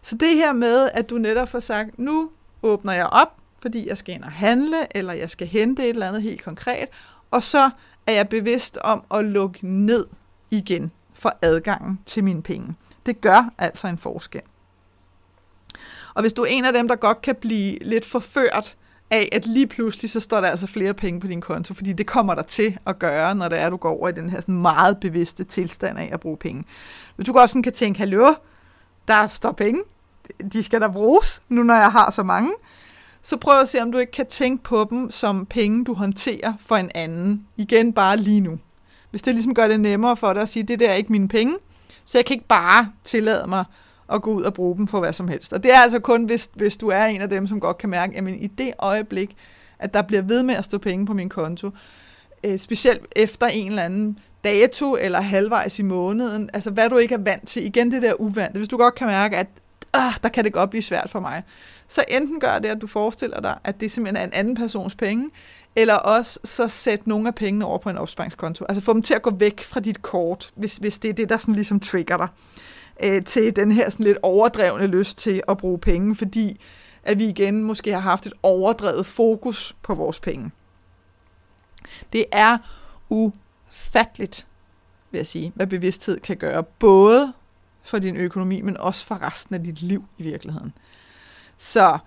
Så 0.03 0.17
det 0.17 0.35
her 0.35 0.53
med, 0.53 0.91
at 0.95 1.11
du 1.11 1.19
netop 1.19 1.49
får 1.49 1.61
sagt, 1.61 1.99
nu 1.99 2.31
åbner 2.63 2.93
jeg 2.93 3.07
op, 3.07 3.37
fordi 3.61 3.89
jeg 3.89 3.99
skal 3.99 4.15
ind 4.15 4.23
og 4.23 4.33
handle, 4.33 4.97
eller 4.97 5.13
jeg 5.13 5.31
skal 5.31 5.47
hente 5.47 5.83
et 5.83 5.89
eller 5.89 6.09
andet 6.09 6.23
helt 6.23 6.43
konkret, 6.43 6.89
og 7.31 7.43
så 7.43 7.71
er 8.07 8.13
jeg 8.13 8.29
bevidst 8.29 8.79
om 8.79 9.05
at 9.15 9.25
lukke 9.25 9.67
ned 9.67 10.05
igen 10.53 10.91
for 11.15 11.39
adgangen 11.43 11.99
til 12.07 12.25
mine 12.25 12.43
penge. 12.43 12.75
Det 13.07 13.21
gør 13.21 13.51
altså 13.59 13.89
en 13.89 13.99
forskel. 13.99 14.43
Og 16.15 16.21
hvis 16.21 16.33
du 16.33 16.43
er 16.43 16.47
en 16.47 16.65
af 16.65 16.73
dem, 16.73 16.89
der 16.89 16.97
godt 16.97 17.23
kan 17.23 17.35
blive 17.35 17.79
lidt 17.79 18.05
forført 18.05 18.77
af, 19.11 19.29
at 19.33 19.47
lige 19.47 19.67
pludselig 19.67 20.11
så 20.11 20.21
står 20.21 20.41
der 20.41 20.49
altså 20.49 20.67
flere 20.67 20.95
penge 20.95 21.21
på 21.21 21.27
din 21.27 21.41
konto, 21.41 21.75
fordi 21.75 21.93
det 21.93 22.07
kommer 22.07 22.35
der 22.35 22.43
til 22.43 22.79
at 22.87 22.99
gøre, 22.99 23.35
når 23.35 23.49
det 23.49 23.59
er, 23.59 23.67
at 23.67 23.73
du 23.73 23.77
går 23.77 23.91
over 23.91 24.09
i 24.09 24.13
den 24.13 24.31
her 24.31 24.41
sådan 24.41 24.59
meget 24.59 25.01
bevidste 25.01 25.45
tilstand 25.45 25.99
af 25.99 26.11
at 26.13 26.21
bruge 26.21 26.37
penge. 26.37 26.65
Hvis 27.17 27.27
du 27.27 27.33
godt 27.33 27.51
sådan 27.51 27.63
kan 27.63 27.73
tænke, 27.73 27.99
hallo, 27.99 28.35
der 29.09 29.29
står 29.29 29.53
penge, 29.53 29.83
de 30.53 30.63
skal 30.63 30.81
der 30.81 30.93
bruges, 30.93 31.43
nu 31.49 31.63
når 31.63 31.75
jeg 31.75 31.93
har 31.93 32.11
så 32.11 32.23
mange, 32.23 32.53
så 33.23 33.37
prøv 33.37 33.61
at 33.61 33.69
se, 33.69 33.83
om 33.83 33.93
du 33.93 33.99
ikke 33.99 34.13
kan 34.13 34.27
tænke 34.27 34.63
på 34.65 34.87
dem 34.91 35.11
som 35.11 35.47
penge, 35.47 35.85
du 35.85 35.95
håndterer 35.95 36.53
for 36.59 36.77
en 36.77 36.91
anden. 36.95 37.47
Igen 37.57 37.93
bare 37.93 38.17
lige 38.17 38.41
nu. 38.41 38.59
Hvis 39.13 39.23
det 39.23 39.35
ligesom 39.35 39.55
gør 39.55 39.69
det 39.69 39.81
nemmere 39.81 40.17
for 40.17 40.33
dig 40.33 40.43
at 40.43 40.49
sige, 40.49 40.63
det 40.63 40.81
der 40.81 40.91
er 40.91 40.95
ikke 40.95 41.13
mine 41.13 41.29
penge, 41.29 41.57
så 42.05 42.19
jeg 42.19 42.25
kan 42.25 42.35
ikke 42.35 42.49
bare 42.49 42.89
tillade 43.05 43.47
mig 43.47 43.65
at 44.13 44.23
gå 44.23 44.33
ud 44.33 44.43
og 44.43 44.55
bruge 44.55 44.77
dem 44.77 44.87
for 44.87 45.01
hvad 45.01 45.13
som 45.13 45.29
helst. 45.29 45.53
Og 45.53 45.63
det 45.63 45.75
er 45.75 45.79
altså 45.79 45.99
kun, 45.99 46.25
hvis, 46.25 46.51
hvis 46.55 46.77
du 46.77 46.89
er 46.89 47.05
en 47.05 47.21
af 47.21 47.31
dem, 47.31 47.47
som 47.47 47.61
godt 47.61 47.79
kan 47.79 47.91
mærke, 47.91 48.19
at 48.19 48.29
i 48.29 48.47
det 48.47 48.73
øjeblik, 48.79 49.37
at 49.79 49.95
der 49.95 50.03
bliver 50.03 50.23
ved 50.23 50.43
med 50.43 50.55
at 50.55 50.65
stå 50.65 50.79
penge 50.79 51.07
på 51.07 51.15
min 51.15 51.29
konto, 51.29 51.71
øh, 52.45 52.59
specielt 52.59 53.07
efter 53.17 53.47
en 53.47 53.69
eller 53.69 53.83
anden 53.83 54.19
dato 54.45 54.97
eller 54.97 55.21
halvvejs 55.21 55.79
i 55.79 55.83
måneden, 55.83 56.51
altså 56.53 56.71
hvad 56.71 56.91
du 56.91 56.97
ikke 56.97 57.15
er 57.15 57.19
vant 57.19 57.49
til, 57.49 57.67
igen 57.67 57.93
det 57.93 58.03
der 58.03 58.21
uvante, 58.21 58.59
hvis 58.59 58.69
du 58.69 58.77
godt 58.77 58.95
kan 58.95 59.07
mærke, 59.07 59.37
at 59.37 59.47
øh, 59.97 60.03
der 60.23 60.29
kan 60.29 60.45
det 60.45 60.53
godt 60.53 60.71
blive 60.71 60.83
svært 60.83 61.11
for 61.11 61.21
mig, 61.21 61.43
så 61.89 62.05
enten 62.09 62.41
gør 62.41 62.59
det, 62.59 62.69
at 62.69 62.81
du 62.81 62.87
forestiller 62.87 63.41
dig, 63.41 63.59
at 63.65 63.81
det 63.81 63.93
simpelthen 63.93 64.17
er 64.17 64.27
en 64.27 64.33
anden 64.33 64.55
persons 64.55 64.95
penge, 64.95 65.31
eller 65.77 65.95
også 65.95 66.41
så 66.45 66.69
sæt 66.69 67.07
nogle 67.07 67.29
af 67.29 67.35
pengene 67.35 67.65
over 67.65 67.79
på 67.79 67.91
en 67.91 67.99
opsparingskonto. 67.99 68.65
Altså 68.69 68.83
få 68.83 68.93
dem 68.93 69.03
til 69.03 69.15
at 69.15 69.23
gå 69.23 69.31
væk 69.31 69.61
fra 69.61 69.81
dit 69.81 70.03
kort, 70.03 70.51
hvis, 70.55 70.77
hvis 70.77 70.99
det 70.99 71.09
er 71.09 71.13
det, 71.13 71.29
der 71.29 71.37
sådan 71.37 71.55
ligesom 71.55 71.81
trigger 71.81 72.17
dig 72.17 72.29
øh, 73.05 73.25
til 73.25 73.57
den 73.57 73.73
her 73.73 73.91
sådan 73.91 74.07
lidt 74.07 74.19
overdrevne 74.23 74.87
lyst 74.87 75.19
til 75.19 75.43
at 75.49 75.59
bruge 75.59 75.79
penge, 75.79 76.17
fordi 76.17 76.61
at 77.03 77.19
vi 77.19 77.25
igen 77.25 77.65
måske 77.65 77.93
har 77.93 78.01
haft 78.01 78.27
et 78.27 78.33
overdrevet 78.43 79.07
fokus 79.07 79.77
på 79.83 79.95
vores 79.95 80.21
penge. 80.21 80.51
Det 82.13 82.25
er 82.33 82.59
ufatteligt, 83.09 84.47
vil 85.11 85.19
jeg 85.19 85.27
sige, 85.27 85.53
hvad 85.55 85.67
bevidsthed 85.67 86.21
kan 86.21 86.37
gøre, 86.37 86.63
både 86.63 87.33
for 87.83 87.99
din 87.99 88.17
økonomi, 88.17 88.61
men 88.61 88.77
også 88.77 89.07
for 89.07 89.23
resten 89.23 89.55
af 89.55 89.63
dit 89.63 89.83
liv 89.83 90.05
i 90.19 90.23
virkeligheden. 90.23 90.73
Så 91.57 91.99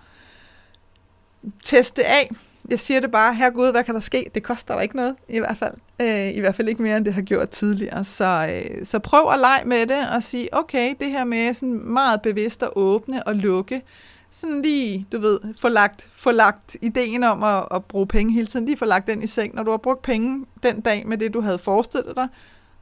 test 1.62 1.96
det 1.96 2.02
af. 2.02 2.30
Jeg 2.68 2.80
siger 2.80 3.00
det 3.00 3.10
bare, 3.10 3.34
her 3.34 3.50
Gud, 3.50 3.72
hvad 3.72 3.84
kan 3.84 3.94
der 3.94 4.00
ske? 4.00 4.30
Det 4.34 4.42
koster 4.42 4.74
jo 4.74 4.80
ikke 4.80 4.96
noget, 4.96 5.16
i 5.28 5.38
hvert 5.38 5.56
fald. 5.56 5.74
Øh, 6.00 6.36
I 6.36 6.40
hvert 6.40 6.54
fald 6.54 6.68
ikke 6.68 6.82
mere, 6.82 6.96
end 6.96 7.04
det 7.04 7.14
har 7.14 7.22
gjort 7.22 7.48
tidligere. 7.48 8.04
Så, 8.04 8.48
øh, 8.50 8.84
så 8.84 8.98
prøv 8.98 9.30
at 9.32 9.38
lege 9.40 9.64
med 9.64 9.86
det 9.86 10.10
og 10.14 10.22
sige, 10.22 10.48
okay, 10.52 10.94
det 11.00 11.10
her 11.10 11.24
med 11.24 11.54
sådan 11.54 11.80
meget 11.84 12.22
bevidst 12.22 12.62
at 12.62 12.70
åbne 12.76 13.26
og 13.26 13.34
lukke, 13.34 13.82
sådan 14.30 14.62
lige, 14.62 15.06
du 15.12 15.18
ved, 15.18 15.40
få 15.60 15.68
lagt, 15.68 16.08
få 16.12 16.30
lagt 16.30 16.76
ideen 16.82 17.24
om 17.24 17.42
at, 17.42 17.64
at 17.70 17.84
bruge 17.84 18.06
penge 18.06 18.32
hele 18.32 18.46
tiden, 18.46 18.66
lige 18.66 18.76
få 18.76 18.84
lagt 18.84 19.06
den 19.06 19.22
i 19.22 19.26
seng. 19.26 19.54
Når 19.54 19.62
du 19.62 19.70
har 19.70 19.78
brugt 19.78 20.02
penge 20.02 20.46
den 20.62 20.80
dag 20.80 21.06
med 21.06 21.18
det, 21.18 21.34
du 21.34 21.40
havde 21.40 21.58
forestillet 21.58 22.16
dig, 22.16 22.28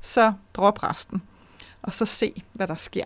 så 0.01 0.33
drop 0.55 0.83
resten, 0.83 1.23
og 1.83 1.93
så 1.93 2.07
se, 2.07 2.43
hvad 2.53 2.67
der 2.67 2.75
sker. 2.75 3.05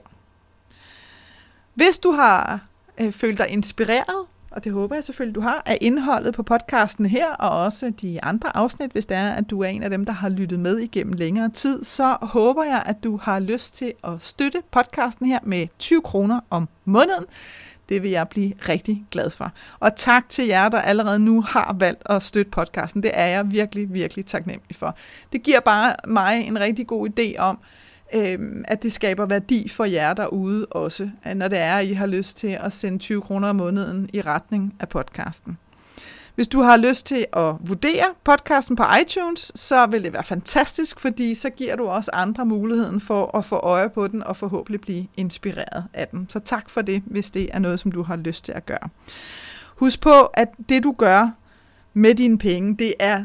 Hvis 1.74 1.98
du 1.98 2.12
har 2.12 2.60
øh, 3.00 3.12
følt 3.12 3.38
dig 3.38 3.48
inspireret 3.48 4.26
og 4.50 4.64
det 4.64 4.72
håber 4.72 4.94
jeg 4.96 5.04
selvfølgelig, 5.04 5.34
du 5.34 5.40
har, 5.40 5.62
af 5.66 5.78
indholdet 5.80 6.34
på 6.34 6.42
podcasten 6.42 7.06
her, 7.06 7.32
og 7.32 7.64
også 7.64 7.92
de 8.00 8.24
andre 8.24 8.56
afsnit, 8.56 8.92
hvis 8.92 9.06
det 9.06 9.16
er, 9.16 9.30
at 9.30 9.50
du 9.50 9.60
er 9.60 9.68
en 9.68 9.82
af 9.82 9.90
dem, 9.90 10.04
der 10.04 10.12
har 10.12 10.28
lyttet 10.28 10.60
med 10.60 10.78
igennem 10.78 11.12
længere 11.12 11.50
tid, 11.50 11.84
så 11.84 12.16
håber 12.22 12.64
jeg, 12.64 12.82
at 12.86 13.04
du 13.04 13.16
har 13.16 13.40
lyst 13.40 13.74
til 13.74 13.92
at 14.04 14.12
støtte 14.20 14.62
podcasten 14.70 15.26
her 15.26 15.38
med 15.42 15.66
20 15.78 16.02
kroner 16.02 16.40
om 16.50 16.68
måneden. 16.84 17.24
Det 17.88 18.02
vil 18.02 18.10
jeg 18.10 18.28
blive 18.28 18.52
rigtig 18.68 19.04
glad 19.10 19.30
for. 19.30 19.52
Og 19.80 19.96
tak 19.96 20.28
til 20.28 20.46
jer, 20.46 20.68
der 20.68 20.80
allerede 20.80 21.18
nu 21.18 21.42
har 21.42 21.76
valgt 21.78 22.02
at 22.06 22.22
støtte 22.22 22.50
podcasten. 22.50 23.02
Det 23.02 23.10
er 23.14 23.26
jeg 23.26 23.50
virkelig, 23.50 23.94
virkelig 23.94 24.26
taknemmelig 24.26 24.76
for. 24.76 24.96
Det 25.32 25.42
giver 25.42 25.60
bare 25.60 25.94
mig 26.06 26.46
en 26.46 26.60
rigtig 26.60 26.86
god 26.86 27.08
idé 27.08 27.38
om, 27.38 27.58
øh, 28.14 28.38
at 28.64 28.82
det 28.82 28.92
skaber 28.92 29.26
værdi 29.26 29.68
for 29.68 29.84
jer 29.84 30.14
derude 30.14 30.66
også, 30.66 31.10
når 31.36 31.48
det 31.48 31.58
er, 31.58 31.76
at 31.76 31.86
I 31.86 31.92
har 31.92 32.06
lyst 32.06 32.36
til 32.36 32.58
at 32.60 32.72
sende 32.72 32.98
20 32.98 33.20
kroner 33.22 33.48
om 33.48 33.56
måneden 33.56 34.10
i 34.12 34.20
retning 34.20 34.74
af 34.80 34.88
podcasten. 34.88 35.58
Hvis 36.38 36.48
du 36.48 36.60
har 36.60 36.76
lyst 36.76 37.06
til 37.06 37.26
at 37.32 37.54
vurdere 37.60 38.06
podcasten 38.24 38.76
på 38.76 38.82
iTunes, 39.02 39.52
så 39.54 39.86
vil 39.86 40.04
det 40.04 40.12
være 40.12 40.24
fantastisk, 40.24 41.00
fordi 41.00 41.34
så 41.34 41.50
giver 41.50 41.76
du 41.76 41.86
også 41.88 42.10
andre 42.14 42.46
muligheden 42.46 43.00
for 43.00 43.38
at 43.38 43.44
få 43.44 43.56
øje 43.56 43.88
på 43.88 44.08
den 44.08 44.22
og 44.22 44.36
forhåbentlig 44.36 44.80
blive 44.80 45.06
inspireret 45.16 45.84
af 45.94 46.08
den. 46.08 46.26
Så 46.28 46.38
tak 46.38 46.70
for 46.70 46.82
det, 46.82 47.02
hvis 47.06 47.30
det 47.30 47.48
er 47.52 47.58
noget, 47.58 47.80
som 47.80 47.92
du 47.92 48.02
har 48.02 48.16
lyst 48.16 48.44
til 48.44 48.52
at 48.52 48.66
gøre. 48.66 48.88
Husk 49.76 50.00
på, 50.00 50.20
at 50.34 50.48
det 50.68 50.82
du 50.82 50.94
gør 50.98 51.30
med 51.94 52.14
dine 52.14 52.38
penge, 52.38 52.76
det 52.76 52.94
er 53.00 53.24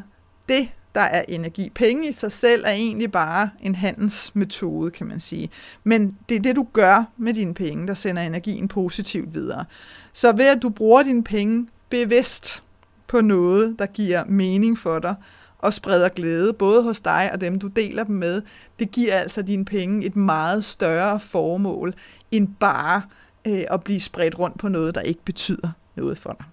det, 0.49 0.69
der 0.95 1.01
er 1.01 1.25
energi. 1.27 1.71
Penge 1.75 2.09
i 2.09 2.11
sig 2.11 2.31
selv 2.31 2.63
er 2.65 2.71
egentlig 2.71 3.11
bare 3.11 3.49
en 3.61 3.75
handelsmetode, 3.75 4.91
kan 4.91 5.07
man 5.07 5.19
sige. 5.19 5.49
Men 5.83 6.17
det 6.29 6.35
er 6.35 6.39
det, 6.39 6.55
du 6.55 6.67
gør 6.73 7.03
med 7.17 7.33
dine 7.33 7.53
penge, 7.53 7.87
der 7.87 7.93
sender 7.93 8.21
energien 8.21 8.67
positivt 8.67 9.33
videre. 9.33 9.65
Så 10.13 10.31
ved 10.31 10.47
at 10.47 10.61
du 10.61 10.69
bruger 10.69 11.03
dine 11.03 11.23
penge 11.23 11.67
bevidst 11.89 12.63
på 13.07 13.21
noget, 13.21 13.75
der 13.79 13.85
giver 13.85 14.23
mening 14.25 14.79
for 14.79 14.99
dig, 14.99 15.15
og 15.63 15.73
spreder 15.73 16.09
glæde, 16.09 16.53
både 16.53 16.83
hos 16.83 16.99
dig 16.99 17.29
og 17.33 17.41
dem, 17.41 17.59
du 17.59 17.67
deler 17.67 18.03
dem 18.03 18.15
med, 18.15 18.41
det 18.79 18.91
giver 18.91 19.13
altså 19.13 19.41
dine 19.41 19.65
penge 19.65 20.05
et 20.05 20.15
meget 20.15 20.63
større 20.63 21.19
formål, 21.19 21.93
end 22.31 22.47
bare 22.59 23.01
øh, 23.47 23.63
at 23.69 23.83
blive 23.83 23.99
spredt 23.99 24.39
rundt 24.39 24.59
på 24.59 24.67
noget, 24.67 24.95
der 24.95 25.01
ikke 25.01 25.21
betyder 25.25 25.71
noget 25.95 26.17
for 26.17 26.35
dig. 26.39 26.52